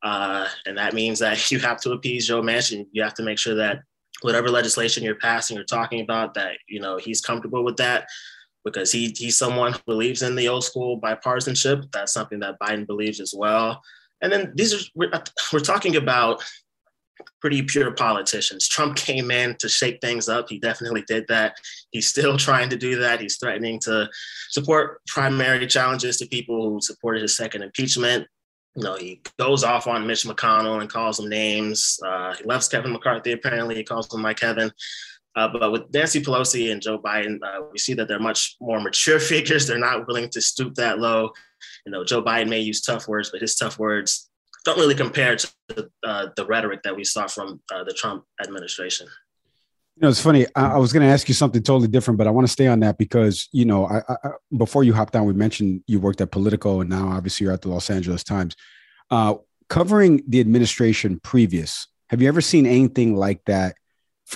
[0.02, 2.86] Uh, and that means that you have to appease Joe Manchin.
[2.92, 3.80] You have to make sure that
[4.22, 8.06] whatever legislation you're passing or talking about that you know he's comfortable with that
[8.64, 11.90] because he he's someone who believes in the old school bipartisanship.
[11.92, 13.82] That's something that biden believes as well.
[14.22, 15.10] And then these are we're,
[15.52, 16.42] we're talking about
[17.40, 18.68] pretty pure politicians.
[18.68, 20.48] Trump came in to shake things up.
[20.48, 21.56] He definitely did that.
[21.90, 23.20] He's still trying to do that.
[23.20, 24.08] He's threatening to
[24.50, 28.26] support primary challenges to people who supported his second impeachment.
[28.76, 31.98] You know, he goes off on Mitch McConnell and calls him names.
[32.04, 33.74] Uh, he loves Kevin McCarthy, apparently.
[33.74, 34.70] He calls him my Kevin.
[35.36, 38.80] Uh, but with Nancy Pelosi and Joe Biden, uh, we see that they're much more
[38.80, 39.66] mature figures.
[39.66, 41.30] They're not willing to stoop that low.
[41.86, 44.30] You know, Joe Biden may use tough words, but his tough words
[44.64, 49.06] don't really compare to uh, the rhetoric that we saw from uh, the Trump administration.
[49.96, 50.46] You know, it's funny.
[50.54, 52.66] I, I was going to ask you something totally different, but I want to stay
[52.66, 56.20] on that because you know, I, I, before you hopped on, we mentioned you worked
[56.20, 58.56] at Politico, and now obviously you're at the Los Angeles Times.
[59.10, 59.34] Uh,
[59.68, 63.76] covering the administration previous, have you ever seen anything like that?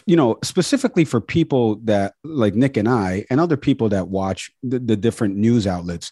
[0.06, 4.50] You know, specifically for people that like Nick and I, and other people that watch
[4.62, 6.10] the, the different news outlets.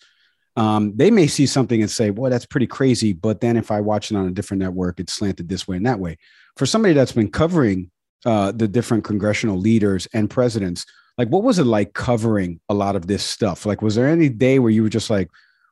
[0.55, 3.81] Um, they may see something and say, "Well, that's pretty crazy," but then if I
[3.81, 6.19] watch it on a different network, it's slanted this way and that way.
[6.57, 7.91] For somebody that's been covering
[8.25, 10.87] uh, the different congressional leaders and presidents.
[11.19, 13.67] Like, what was it like covering a lot of this stuff?
[13.67, 15.29] Like, was there any day where you were just like,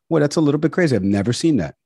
[0.09, 0.97] well, that's a little bit crazy.
[0.97, 1.77] I've never seen that.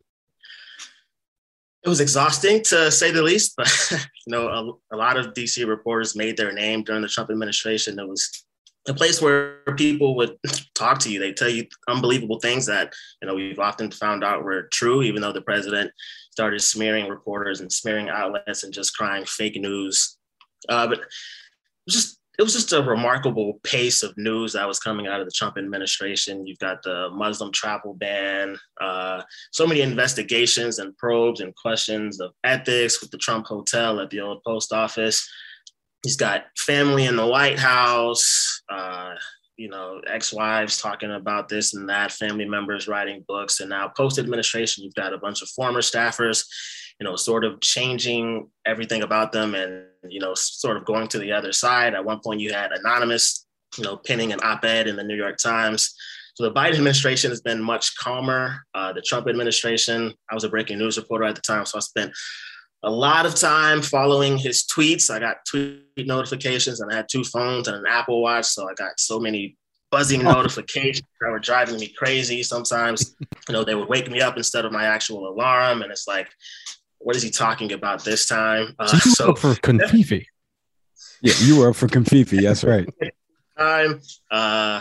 [1.85, 3.71] It was exhausting to say the least, but
[4.27, 7.99] you know, a, a lot of DC reporters made their name during the Trump administration.
[7.99, 8.45] It was
[8.89, 10.37] a place where people would
[10.75, 11.21] talk to you.
[11.21, 15.21] They tell you unbelievable things that you know we've often found out were true, even
[15.21, 15.91] though the president
[16.31, 20.17] started smearing reporters and smearing outlets and just crying fake news
[20.69, 21.01] uh, but
[21.89, 25.33] just it was just a remarkable pace of news that was coming out of the
[25.33, 26.47] Trump administration.
[26.47, 32.33] You've got the Muslim travel ban, uh, so many investigations and probes and questions of
[32.43, 35.29] ethics with the Trump Hotel at the old post office.
[36.03, 39.15] He's got family in the White House, uh,
[39.57, 44.83] you know, ex-wives talking about this and that, family members writing books, and now post-administration,
[44.83, 46.45] you've got a bunch of former staffers
[47.01, 51.19] you know, sort of changing everything about them and, you know, sort of going to
[51.19, 51.95] the other side.
[51.95, 55.17] At one point, you had Anonymous, you know, pinning an op ed in the New
[55.17, 55.95] York Times.
[56.35, 58.65] So the Biden administration has been much calmer.
[58.75, 61.81] Uh, the Trump administration, I was a breaking news reporter at the time, so I
[61.81, 62.13] spent
[62.83, 65.11] a lot of time following his tweets.
[65.11, 68.47] I got tweet notifications and I had two phones and an Apple Watch.
[68.47, 69.57] So I got so many
[69.91, 72.43] buzzing notifications that were driving me crazy.
[72.43, 73.15] Sometimes,
[73.49, 76.29] you know, they would wake me up instead of my actual alarm, and it's like,
[77.05, 78.75] what is he talking about this time?
[78.79, 80.25] Uh, so, so for Covfefe.
[81.21, 82.43] Yeah, you were up for Covfefe.
[82.43, 82.89] That's right.
[83.59, 84.01] Time.
[84.31, 84.81] Uh,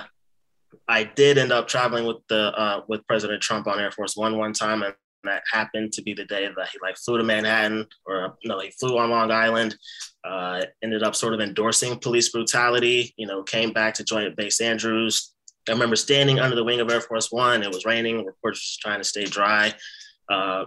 [0.88, 4.38] I did end up traveling with the uh, with President Trump on Air Force One
[4.38, 4.94] one time, and
[5.26, 8.72] that happened to be the day that he like flew to Manhattan, or no, he
[8.72, 9.76] flew on Long Island.
[10.24, 13.14] Uh, ended up sort of endorsing police brutality.
[13.18, 15.34] You know, came back to Joint Base Andrews.
[15.68, 17.64] I remember standing under the wing of Air Force One.
[17.64, 18.26] It was raining.
[18.26, 19.74] Reporters trying to stay dry.
[20.30, 20.66] Uh,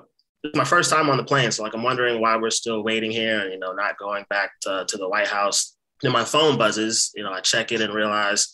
[0.54, 3.40] my first time on the plane, so like I'm wondering why we're still waiting here
[3.40, 5.76] and you know not going back to, to the White House.
[6.02, 7.12] Then my phone buzzes.
[7.14, 8.52] You know, I check it and realize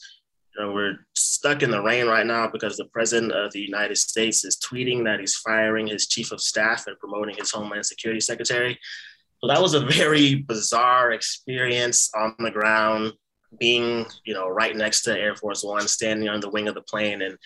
[0.55, 3.97] you know, we're stuck in the rain right now because the president of the United
[3.97, 8.21] States is tweeting that he's firing his chief of staff and promoting his Homeland Security
[8.21, 8.79] secretary.
[9.41, 13.13] So that was a very bizarre experience on the ground,
[13.59, 16.83] being, you know, right next to Air Force One, standing on the wing of the
[16.83, 17.37] plane and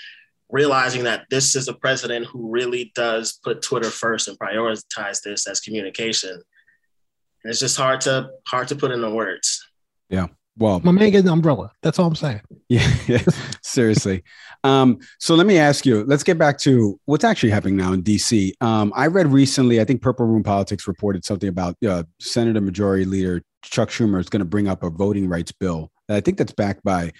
[0.50, 5.46] realizing that this is a president who really does put Twitter first and prioritize this
[5.46, 6.30] as communication.
[6.30, 9.64] And it's just hard to hard to put into words.
[10.08, 10.26] Yeah.
[10.58, 11.70] Well, my man getting an umbrella.
[11.82, 12.40] That's all I'm saying.
[12.68, 13.22] Yeah, yeah
[13.62, 14.24] seriously.
[14.64, 16.04] Um, so let me ask you.
[16.04, 18.54] Let's get back to what's actually happening now in D.C.
[18.62, 19.82] Um, I read recently.
[19.82, 24.28] I think Purple Room Politics reported something about uh, Senator Majority Leader Chuck Schumer is
[24.28, 25.90] going to bring up a voting rights bill.
[26.08, 27.12] And I think that's backed by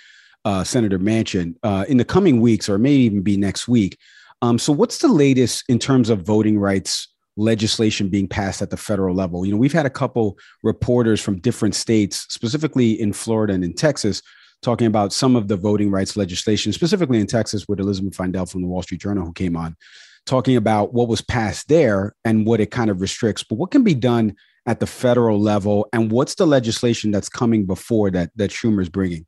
[0.47, 3.99] uh, Senator Manchin uh, in the coming weeks, or may even be next week.
[4.41, 8.77] Um, so, what's the latest in terms of voting rights legislation being passed at the
[8.77, 9.45] federal level.
[9.45, 13.75] You know, we've had a couple reporters from different states, specifically in Florida and in
[13.75, 14.23] Texas,
[14.63, 18.63] talking about some of the voting rights legislation, specifically in Texas with Elizabeth Findell from
[18.63, 19.77] the Wall Street Journal, who came on,
[20.25, 23.45] talking about what was passed there and what it kind of restricts.
[23.45, 27.67] But what can be done at the federal level, and what's the legislation that's coming
[27.67, 29.27] before that that Schumer's bringing?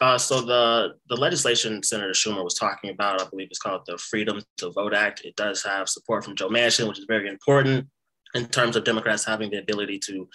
[0.00, 3.98] Uh, so the the legislation Senator Schumer was talking about, I believe, is called the
[3.98, 5.22] Freedom to Vote Act.
[5.24, 7.86] It does have support from Joe Manchin, which is very important
[8.34, 10.28] in terms of Democrats having the ability to,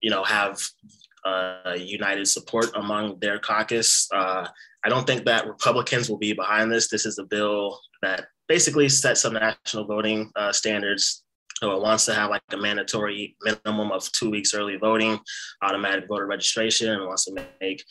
[0.00, 0.60] you know, have
[1.24, 4.08] uh, united support among their caucus.
[4.12, 4.46] Uh,
[4.84, 6.88] I don't think that Republicans will be behind this.
[6.88, 11.24] This is a bill that basically sets some national voting uh, standards.
[11.56, 15.18] So it wants to have like a mandatory minimum of two weeks early voting,
[15.62, 17.82] automatic voter registration, and wants to make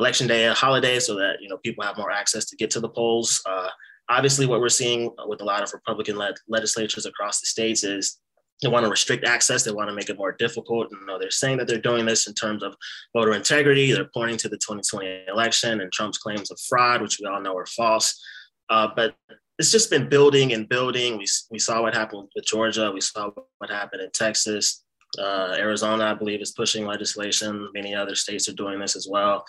[0.00, 2.80] election day a holiday so that you know people have more access to get to
[2.80, 3.42] the polls.
[3.46, 3.68] Uh,
[4.08, 8.18] obviously, what we're seeing with a lot of Republican-led legislatures across the states is
[8.62, 9.62] they want to restrict access.
[9.62, 10.88] They want to make it more difficult.
[10.90, 12.74] You know, they're saying that they're doing this in terms of
[13.14, 13.92] voter integrity.
[13.92, 17.56] They're pointing to the 2020 election and Trump's claims of fraud, which we all know
[17.56, 18.20] are false.
[18.68, 19.14] Uh, but
[19.58, 21.18] it's just been building and building.
[21.18, 22.90] We, we saw what happened with Georgia.
[22.92, 24.84] We saw what happened in Texas.
[25.18, 27.68] Uh, Arizona, I believe, is pushing legislation.
[27.74, 29.44] Many other states are doing this as well.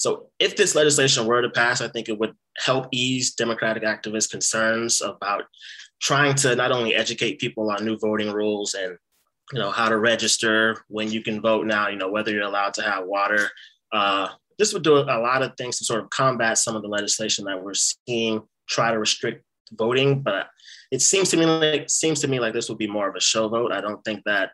[0.00, 4.30] So if this legislation were to pass, I think it would help ease Democratic activists'
[4.30, 5.44] concerns about
[6.00, 8.96] trying to not only educate people on new voting rules and
[9.52, 12.72] you know how to register when you can vote now, you know whether you're allowed
[12.74, 13.50] to have water.
[13.92, 16.88] Uh, this would do a lot of things to sort of combat some of the
[16.88, 20.22] legislation that we're seeing try to restrict voting.
[20.22, 20.48] But
[20.90, 23.20] it seems to me like seems to me like this would be more of a
[23.20, 23.70] show vote.
[23.70, 24.52] I don't think that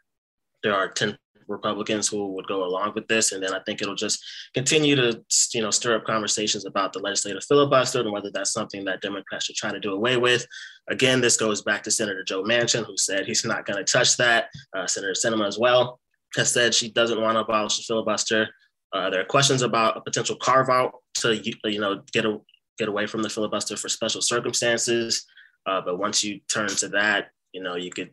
[0.65, 1.17] there are 10
[1.49, 5.23] Republicans who would go along with this, and then I think it'll just continue to
[5.53, 9.47] you know stir up conversations about the legislative filibuster and whether that's something that Democrats
[9.47, 10.47] should try to do away with.
[10.89, 14.17] Again, this goes back to Senator Joe Manchin, who said he's not going to touch
[14.17, 14.49] that.
[14.75, 16.01] Uh, Senator Sinema as well
[16.37, 18.49] has said she doesn't want to abolish the filibuster.
[18.93, 22.41] Uh, there are questions about a potential carve out to you know get a,
[22.79, 25.27] get away from the filibuster for special circumstances.
[25.67, 28.11] Uh, but once you turn to that, you know you could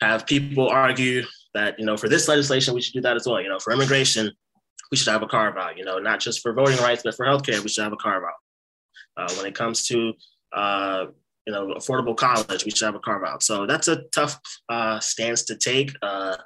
[0.00, 1.22] have people argue
[1.56, 3.40] that, you know, for this legislation, we should do that as well.
[3.40, 4.30] You know, for immigration,
[4.90, 7.26] we should have a carve out, you know, not just for voting rights, but for
[7.26, 8.40] healthcare, we should have a carve out.
[9.16, 10.12] Uh, when it comes to,
[10.54, 11.06] uh,
[11.46, 13.42] you know, affordable college, we should have a carve out.
[13.42, 14.38] So that's a tough
[14.68, 15.92] uh, stance to take.
[16.02, 16.36] Uh,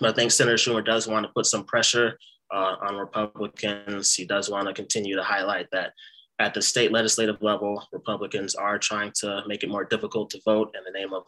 [0.00, 2.16] but I think Senator Schumer does want to put some pressure
[2.54, 4.14] uh, on Republicans.
[4.14, 5.92] He does want to continue to highlight that
[6.38, 10.72] at the state legislative level, Republicans are trying to make it more difficult to vote
[10.76, 11.24] in the name of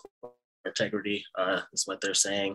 [0.65, 2.55] integrity, uh, is what they're saying.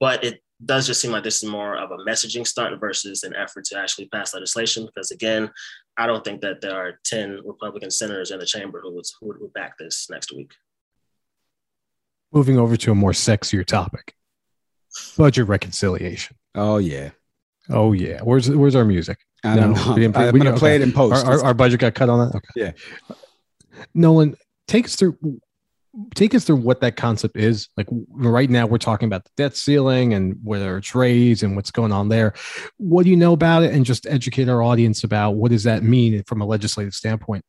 [0.00, 3.34] But it does just seem like this is more of a messaging stunt versus an
[3.34, 4.86] effort to actually pass legislation.
[4.86, 5.50] Because again,
[5.96, 9.34] I don't think that there are 10 Republican senators in the chamber who would, who
[9.40, 10.52] would back this next week.
[12.32, 14.14] Moving over to a more sexier topic
[15.16, 16.36] budget reconciliation.
[16.54, 17.10] Oh, yeah.
[17.68, 18.20] Oh, yeah.
[18.22, 19.18] Where's, where's our music?
[19.44, 20.04] I don't no, know.
[20.14, 21.26] I'm going to play it in post.
[21.26, 22.36] Our, our, our, budget got cut on that?
[22.36, 22.48] Okay.
[22.56, 23.16] Yeah.
[23.94, 25.18] Nolan, take us through
[26.14, 27.68] take us through what that concept is.
[27.76, 31.70] Like right now, we're talking about the debt ceiling and whether it's raised and what's
[31.70, 32.34] going on there.
[32.78, 33.72] What do you know about it?
[33.72, 37.44] And just educate our audience about what does that mean from a legislative standpoint?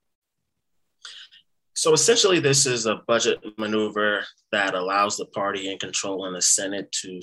[1.74, 6.42] So essentially, this is a budget maneuver that allows the party in control in the
[6.42, 7.20] Senate to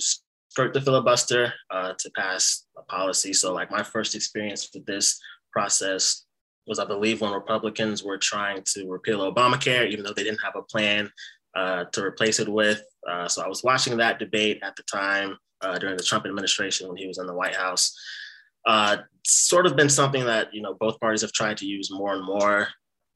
[0.49, 3.33] skirt the filibuster uh, to pass a policy.
[3.33, 5.19] So, like my first experience with this
[5.51, 6.22] process
[6.67, 10.55] was, I believe, when Republicans were trying to repeal Obamacare, even though they didn't have
[10.55, 11.11] a plan
[11.55, 12.81] uh, to replace it with.
[13.09, 16.87] Uh, so I was watching that debate at the time uh, during the Trump administration
[16.87, 17.95] when he was in the White House.
[18.65, 22.13] Uh, sort of been something that you know both parties have tried to use more
[22.13, 22.69] and more.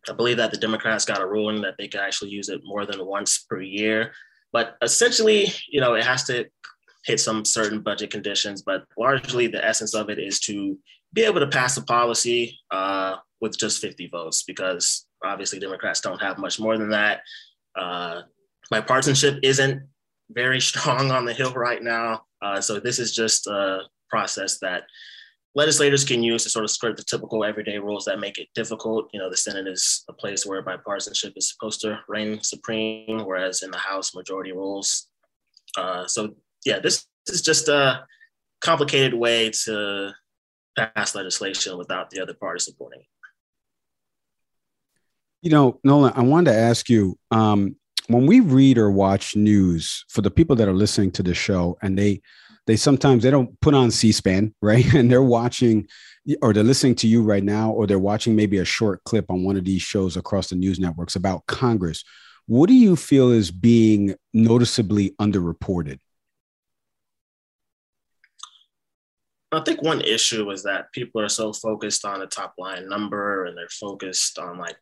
[0.09, 2.85] I believe that the Democrats got a ruling that they could actually use it more
[2.85, 4.13] than once per year.
[4.53, 6.45] But essentially, you know, it has to
[7.05, 8.61] hit some certain budget conditions.
[8.61, 10.77] But largely, the essence of it is to
[11.13, 16.21] be able to pass a policy uh, with just 50 votes, because obviously Democrats don't
[16.21, 17.21] have much more than that.
[17.75, 18.21] Uh,
[18.71, 19.83] bipartisanship isn't
[20.31, 22.23] very strong on the Hill right now.
[22.41, 24.83] Uh, so this is just a process that
[25.55, 29.09] legislators can use to sort of skirt the typical everyday rules that make it difficult.
[29.11, 33.63] You know, the Senate is a place where bipartisanship is supposed to reign supreme, whereas
[33.63, 35.07] in the House, majority rules.
[35.75, 38.05] Uh, so, yeah, this is just a
[38.61, 40.11] complicated way to
[40.77, 43.07] pass legislation without the other party supporting it.
[45.41, 47.75] You know, Nolan, I wanted to ask you um,
[48.07, 51.77] when we read or watch news for the people that are listening to the show
[51.81, 52.21] and they
[52.65, 54.93] they sometimes they don't put on c-span right?
[54.93, 55.87] And they're watching
[56.41, 59.43] or they're listening to you right now or they're watching maybe a short clip on
[59.43, 62.03] one of these shows across the news networks about congress.
[62.47, 65.99] What do you feel is being noticeably underreported
[69.51, 73.45] I think one issue is that people are so focused on the top line number
[73.45, 74.75] and they're focused on like,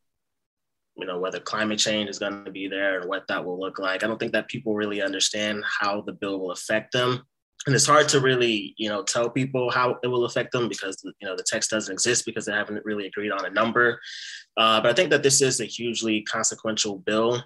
[0.97, 3.77] you know, whether climate change is going to be there and what that will look
[3.77, 4.03] like.
[4.03, 7.23] I don't think that people really understand how the bill will affect them.
[7.67, 11.01] And it's hard to really you know tell people how it will affect them because
[11.03, 13.99] you know the text doesn't exist because they haven't really agreed on a number.
[14.55, 17.43] Uh, but i think that this is a hugely consequential bill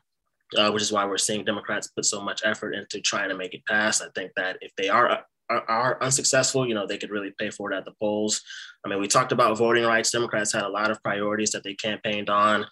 [0.57, 3.53] uh, which is why we're seeing democrats put so much effort into trying to make
[3.53, 4.01] it pass.
[4.01, 7.71] I think that if they are are, unsuccessful you know they could really pay for
[7.71, 8.41] it at the polls
[8.85, 11.73] i mean we talked about voting rights democrats had a lot of priorities that they
[11.73, 12.65] campaigned on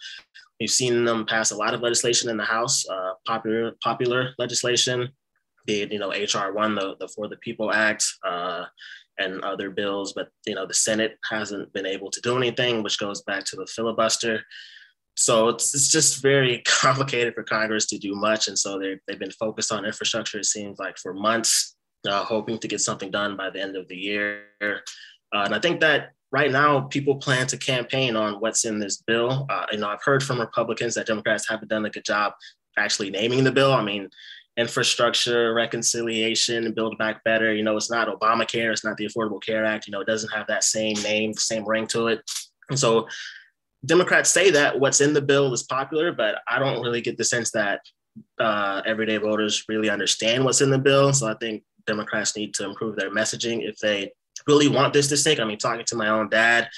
[0.60, 5.08] we've seen them pass a lot of legislation in the house uh, popular popular legislation
[5.68, 8.64] be it, you know, HR one, the, the For the People Act, uh,
[9.18, 12.98] and other bills, but you know, the Senate hasn't been able to do anything, which
[12.98, 14.42] goes back to the filibuster.
[15.16, 18.48] So it's, it's just very complicated for Congress to do much.
[18.48, 21.76] And so they've been focused on infrastructure, it seems like for months,
[22.06, 24.44] uh, hoping to get something done by the end of the year.
[24.60, 29.02] Uh, and I think that right now people plan to campaign on what's in this
[29.02, 29.46] bill.
[29.48, 32.32] Uh, you know, I've heard from Republicans that Democrats haven't done a good job
[32.76, 33.72] actually naming the bill.
[33.72, 34.08] I mean,
[34.56, 37.54] infrastructure, reconciliation, build back better.
[37.54, 39.86] You know, it's not Obamacare, it's not the Affordable Care Act.
[39.86, 42.20] You know, it doesn't have that same name, same ring to it.
[42.68, 43.08] And so
[43.86, 47.24] Democrats say that what's in the bill is popular, but I don't really get the
[47.24, 47.80] sense that
[48.40, 51.12] uh, everyday voters really understand what's in the bill.
[51.12, 54.12] So I think Democrats need to improve their messaging if they
[54.46, 55.40] really want this to stick.
[55.40, 56.68] I mean, talking to my own dad,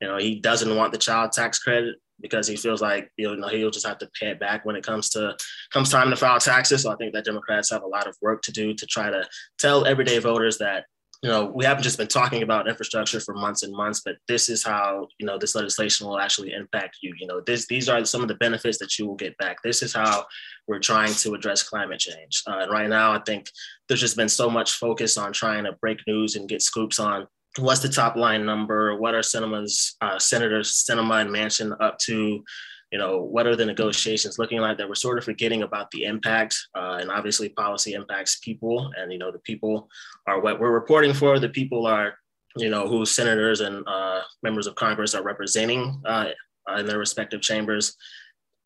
[0.00, 3.48] you know, he doesn't want the child tax credit because he feels like you know
[3.48, 5.36] he'll just have to pay it back when it comes to
[5.72, 6.82] comes time to file taxes.
[6.82, 9.26] So I think that Democrats have a lot of work to do to try to
[9.58, 10.84] tell everyday voters that
[11.22, 14.48] you know we haven't just been talking about infrastructure for months and months, but this
[14.48, 17.14] is how you know this legislation will actually impact you.
[17.18, 19.58] You know, this these are some of the benefits that you will get back.
[19.62, 20.24] This is how
[20.66, 22.42] we're trying to address climate change.
[22.46, 23.50] Uh, and right now, I think
[23.88, 27.26] there's just been so much focus on trying to break news and get scoops on
[27.58, 28.96] what's the top line number?
[28.96, 32.44] What are Sinema's uh, senators, Sinema and Manchin up to?
[32.90, 34.78] You know, what are the negotiations looking like?
[34.78, 39.12] That we're sort of forgetting about the impact, uh, and obviously policy impacts people, and
[39.12, 39.88] you know the people
[40.26, 41.38] are what we're reporting for.
[41.38, 42.14] The people are,
[42.56, 46.30] you know, who senators and uh, members of Congress are representing uh,
[46.78, 47.96] in their respective chambers.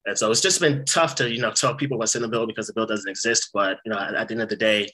[0.06, 2.46] And so it's just been tough to, you know, tell people what's in the bill
[2.46, 3.50] because the bill doesn't exist.
[3.54, 4.88] But, you know, at, at the end of the day,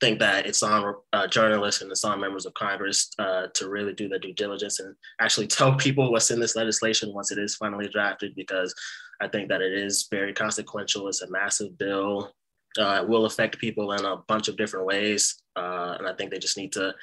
[0.00, 3.92] think that it's on uh, journalists and it's on members of Congress uh, to really
[3.92, 7.56] do the due diligence and actually tell people what's in this legislation once it is
[7.56, 8.74] finally drafted, because
[9.20, 11.08] I think that it is very consequential.
[11.08, 12.32] It's a massive bill.
[12.78, 15.42] Uh, it will affect people in a bunch of different ways.
[15.56, 16.94] Uh, and I think they just need to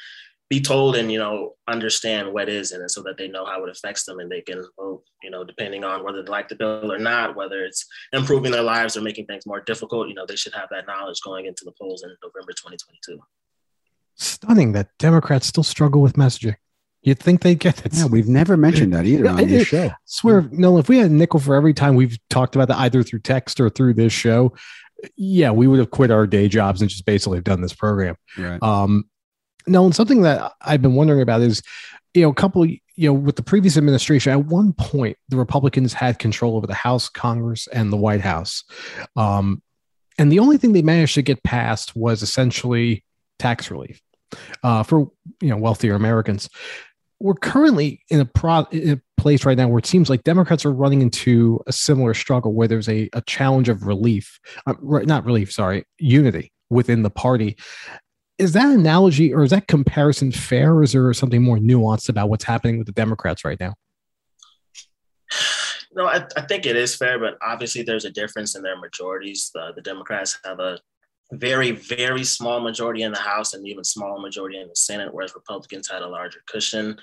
[0.50, 3.64] be told and you know understand what is in it so that they know how
[3.64, 6.56] it affects them and they can vote you know depending on whether they like the
[6.56, 10.26] bill or not whether it's improving their lives or making things more difficult you know
[10.26, 13.20] they should have that knowledge going into the polls in november 2022
[14.16, 16.56] stunning that democrats still struggle with messaging
[17.04, 17.94] You'd think they'd get it.
[17.94, 19.92] Yeah, we've never mentioned that either on this show.
[20.04, 23.02] swear, no, if we had a nickel for every time we've talked about that either
[23.02, 24.54] through text or through this show,
[25.16, 28.18] yeah, we would have quit our day jobs and just basically have done this program.
[28.38, 28.62] Right.
[28.62, 29.06] Um,
[29.68, 31.62] no, and something that I've been wondering about is,
[32.14, 35.94] you know, a couple, you know, with the previous administration, at one point, the Republicans
[35.94, 38.64] had control over the House, Congress, and the White House.
[39.16, 39.62] Um,
[40.18, 43.04] and the only thing they managed to get passed was essentially
[43.38, 44.02] tax relief
[44.64, 45.12] uh, for,
[45.42, 46.50] you know, wealthier Americans.
[47.20, 50.66] We're currently in a, pro- in a place right now where it seems like Democrats
[50.66, 55.26] are running into a similar struggle where there's a, a challenge of relief, uh, not
[55.26, 57.58] relief, sorry, unity within the party
[58.38, 62.30] is that analogy or is that comparison fair or is there something more nuanced about
[62.30, 63.74] what's happening with the democrats right now
[65.94, 69.50] No, I, I think it is fair, but obviously there's a difference in their majorities.
[69.54, 70.80] The, the Democrats have a
[71.32, 75.36] very, very small majority in the House and even smaller majority in the Senate, whereas
[75.36, 76.98] Republicans had a larger cushion.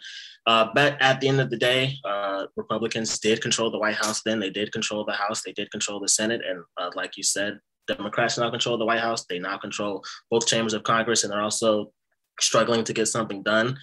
[0.46, 4.22] Uh, but at the end of the day, uh, Republicans did control the White House
[4.22, 4.40] then.
[4.40, 5.42] They did control the House.
[5.42, 6.42] They did control the Senate.
[6.46, 9.24] And uh, like you said, Democrats now control the White House.
[9.26, 11.92] They now control both chambers of Congress, and they're also
[12.40, 13.78] struggling to get something done.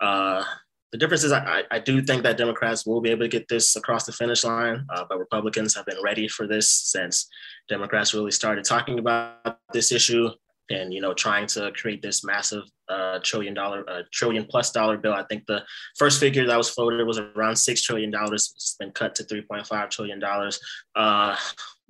[0.00, 0.44] Uh,
[0.92, 3.76] the difference is, I, I do think that Democrats will be able to get this
[3.76, 7.28] across the finish line, uh, but Republicans have been ready for this since
[7.68, 10.30] Democrats really started talking about this issue
[10.70, 14.96] and you know trying to create this massive uh, trillion dollar, uh, trillion plus dollar
[14.96, 15.12] bill.
[15.12, 15.62] I think the
[15.98, 18.52] first figure that was floated was around six trillion dollars.
[18.56, 20.60] It's been cut to three point five trillion dollars.
[20.96, 21.36] Uh,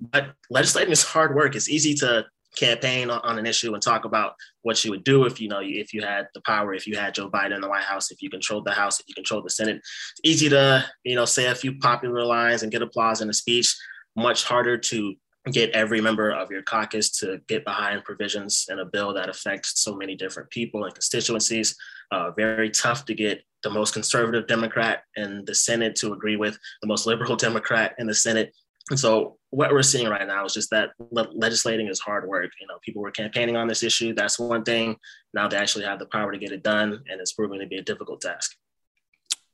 [0.01, 1.55] but legislating is hard work.
[1.55, 2.25] It's easy to
[2.57, 5.61] campaign on, on an issue and talk about what you would do if you know
[5.63, 8.21] if you had the power, if you had Joe Biden in the White House, if
[8.21, 9.77] you controlled the House, if you controlled the Senate.
[9.77, 13.33] It's easy to you know say a few popular lines and get applause in a
[13.33, 13.75] speech.
[14.15, 15.15] Much harder to
[15.51, 19.81] get every member of your caucus to get behind provisions in a bill that affects
[19.81, 21.75] so many different people and constituencies.
[22.11, 26.57] Uh, very tough to get the most conservative Democrat in the Senate to agree with
[26.81, 28.53] the most liberal Democrat in the Senate.
[28.91, 32.51] And so what we're seeing right now is just that le- legislating is hard work.
[32.59, 34.13] You know, people were campaigning on this issue.
[34.13, 34.97] That's one thing.
[35.33, 37.77] Now they actually have the power to get it done, and it's proving to be
[37.77, 38.53] a difficult task.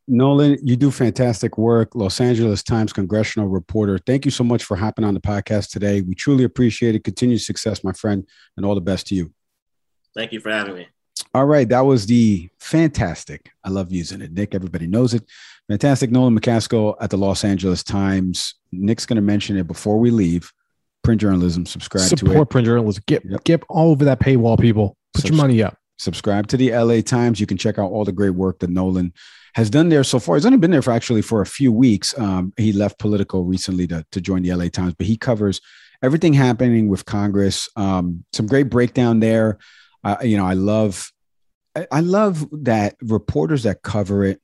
[0.08, 1.94] Nolan, you do fantastic work.
[1.94, 4.00] Los Angeles Times congressional reporter.
[4.00, 6.02] Thank you so much for hopping on the podcast today.
[6.02, 7.04] We truly appreciate it.
[7.04, 8.26] Continued success, my friend,
[8.56, 9.32] and all the best to you.
[10.16, 10.88] Thank you for having me.
[11.38, 13.52] All right, that was the fantastic.
[13.64, 14.32] I love using it.
[14.34, 15.24] Nick, everybody knows it.
[15.70, 18.56] Fantastic Nolan McCaskill at the Los Angeles Times.
[18.72, 20.52] Nick's going to mention it before we leave.
[21.04, 22.20] Print journalism, subscribe to it.
[22.20, 23.44] support print journalism get Yep.
[23.44, 27.40] get all over that paywall people put your money up subscribe to the LA Times.
[27.40, 29.14] You can check out all the great work that Nolan
[29.56, 30.36] has done there so far.
[30.36, 32.18] He's only been there for actually for a few weeks.
[32.18, 35.62] Um, he left Politico recently to, to join the LA Times, but he covers
[36.04, 37.70] everything happening with Congress.
[37.76, 39.58] Um, some great breakdown there.
[40.04, 41.12] Uh, you know, I love,
[41.92, 44.42] I, love that reporters that cover it.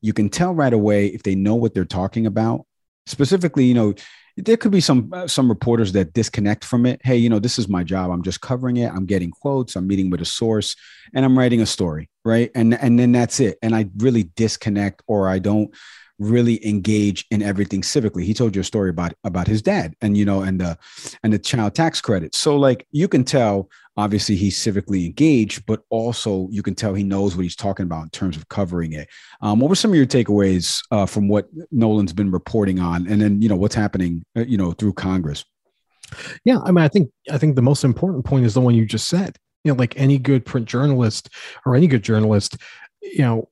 [0.00, 2.66] You can tell right away if they know what they're talking about.
[3.06, 3.94] Specifically, you know,
[4.36, 7.00] there could be some uh, some reporters that disconnect from it.
[7.04, 8.10] Hey, you know, this is my job.
[8.10, 8.90] I'm just covering it.
[8.92, 9.76] I'm getting quotes.
[9.76, 10.74] I'm meeting with a source,
[11.14, 12.50] and I'm writing a story, right?
[12.54, 13.58] And and then that's it.
[13.62, 15.74] And I really disconnect, or I don't
[16.18, 18.24] really engage in everything civically.
[18.24, 20.78] He told you a story about about his dad, and you know, and the
[21.22, 22.34] and the child tax credit.
[22.34, 27.04] So like you can tell, obviously he's civically engaged, but also you can tell he
[27.04, 29.08] knows what he's talking about in terms of covering it.
[29.40, 33.20] Um, what were some of your takeaways uh, from what Nolan's been reporting on, and
[33.20, 35.44] then you know what's happening, uh, you know, through Congress?
[36.44, 38.84] yeah i mean i think i think the most important point is the one you
[38.84, 41.28] just said you know like any good print journalist
[41.64, 42.56] or any good journalist
[43.02, 43.48] you know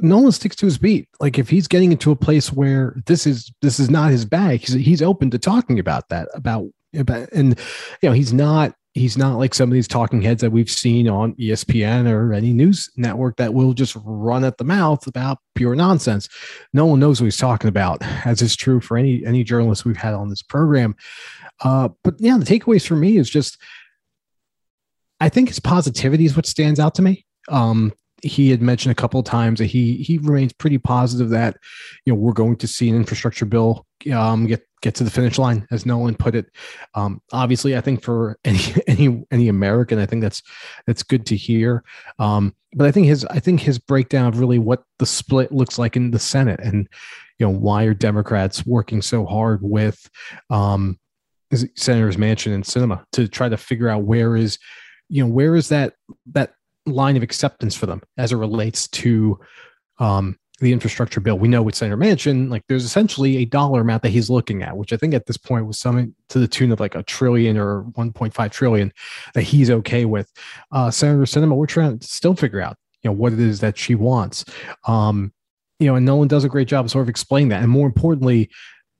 [0.00, 1.08] Nolan sticks to his beat.
[1.20, 4.60] Like if he's getting into a place where this is this is not his bag,
[4.60, 6.28] he's, he's open to talking about that.
[6.34, 7.58] About about and
[8.02, 11.08] you know he's not he's not like some of these talking heads that we've seen
[11.08, 15.74] on ESPN or any news network that will just run at the mouth about pure
[15.74, 16.28] nonsense.
[16.72, 19.96] No one knows what he's talking about, as is true for any any journalist we've
[19.96, 20.96] had on this program.
[21.62, 23.58] Uh, but yeah, the takeaways for me is just
[25.20, 27.24] I think his positivity is what stands out to me.
[27.48, 27.92] Um,
[28.24, 31.56] he had mentioned a couple of times that he he remains pretty positive that
[32.04, 35.38] you know we're going to see an infrastructure bill um, get get to the finish
[35.38, 36.46] line, as Nolan put it.
[36.94, 40.42] Um, obviously, I think for any any any American, I think that's
[40.86, 41.84] that's good to hear.
[42.18, 45.78] Um, but I think his I think his breakdown of really what the split looks
[45.78, 46.88] like in the Senate and
[47.38, 50.08] you know why are Democrats working so hard with
[50.50, 50.98] um,
[51.52, 54.58] Senators Manchin and Sinema to try to figure out where is
[55.08, 55.94] you know where is that
[56.32, 56.54] that
[56.86, 59.38] line of acceptance for them as it relates to
[59.98, 61.38] um, the infrastructure bill.
[61.38, 64.76] We know with Senator Manchin, like there's essentially a dollar amount that he's looking at,
[64.76, 67.56] which I think at this point was something to the tune of like a trillion
[67.56, 68.92] or 1.5 trillion
[69.34, 70.30] that he's okay with.
[70.70, 73.76] Uh, Senator Sinema, we're trying to still figure out, you know what it is that
[73.76, 74.44] she wants.
[74.86, 75.32] Um,
[75.78, 77.86] you know, and Nolan does a great job of sort of explaining that, and more
[77.86, 78.48] importantly,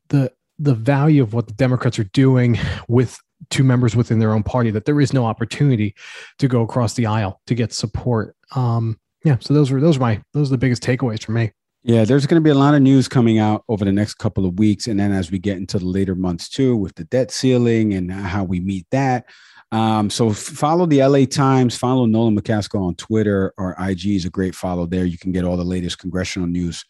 [0.08, 2.58] the the value of what the Democrats are doing
[2.88, 3.18] with
[3.50, 5.94] two members within their own party that there is no opportunity
[6.38, 8.36] to go across the aisle to get support.
[8.54, 11.52] Um, yeah, so those were those are my those are the biggest takeaways for me.
[11.82, 14.46] Yeah, there's going to be a lot of news coming out over the next couple
[14.46, 17.30] of weeks, and then as we get into the later months too, with the debt
[17.30, 19.26] ceiling and how we meet that.
[19.72, 24.30] Um, so follow the LA Times, follow Nolan McCaskill on Twitter or IG is a
[24.30, 25.04] great follow there.
[25.04, 26.84] You can get all the latest congressional news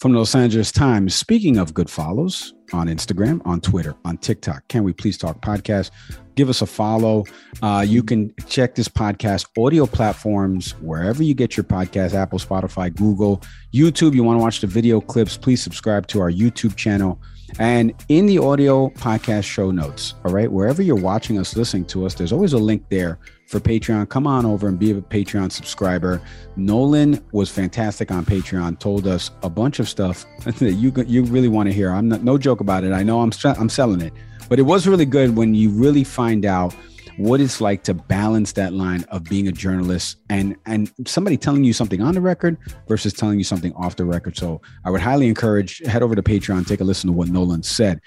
[0.00, 1.14] from Los Angeles Times.
[1.14, 5.90] Speaking of good follows on Instagram, on Twitter, on TikTok, can we please talk podcast?
[6.36, 7.26] Give us a follow.
[7.62, 12.94] Uh, you can check this podcast audio platforms wherever you get your podcast Apple, Spotify,
[12.96, 13.42] Google,
[13.74, 14.14] YouTube.
[14.14, 17.20] You want to watch the video clips, please subscribe to our YouTube channel.
[17.58, 22.06] And in the audio podcast show notes, all right, wherever you're watching us, listening to
[22.06, 23.18] us, there's always a link there
[23.50, 24.08] for Patreon.
[24.08, 26.22] Come on over and be a Patreon subscriber.
[26.54, 28.78] Nolan was fantastic on Patreon.
[28.78, 31.90] Told us a bunch of stuff that you you really want to hear.
[31.90, 32.92] I'm not no joke about it.
[32.92, 34.12] I know I'm I'm selling it,
[34.48, 36.72] but it was really good when you really find out
[37.16, 41.64] what it's like to balance that line of being a journalist and and somebody telling
[41.64, 44.36] you something on the record versus telling you something off the record.
[44.36, 47.64] So I would highly encourage head over to Patreon, take a listen to what Nolan
[47.64, 48.00] said.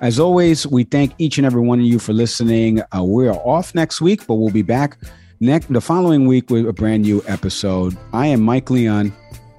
[0.00, 2.80] As always, we thank each and every one of you for listening.
[2.94, 4.96] Uh, we are off next week, but we'll be back
[5.40, 7.96] next the following week with a brand new episode.
[8.14, 9.12] I am Mike Leon.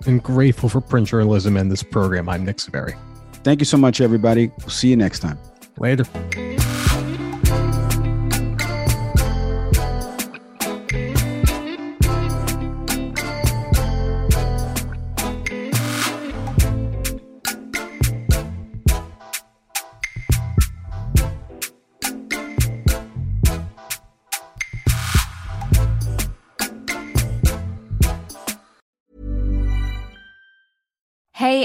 [0.08, 2.28] And grateful for print journalism and this program.
[2.28, 2.98] I'm Nick Saveri.
[3.44, 4.52] Thank you so much, everybody.
[4.60, 5.38] We'll see you next time.
[5.78, 6.06] Later.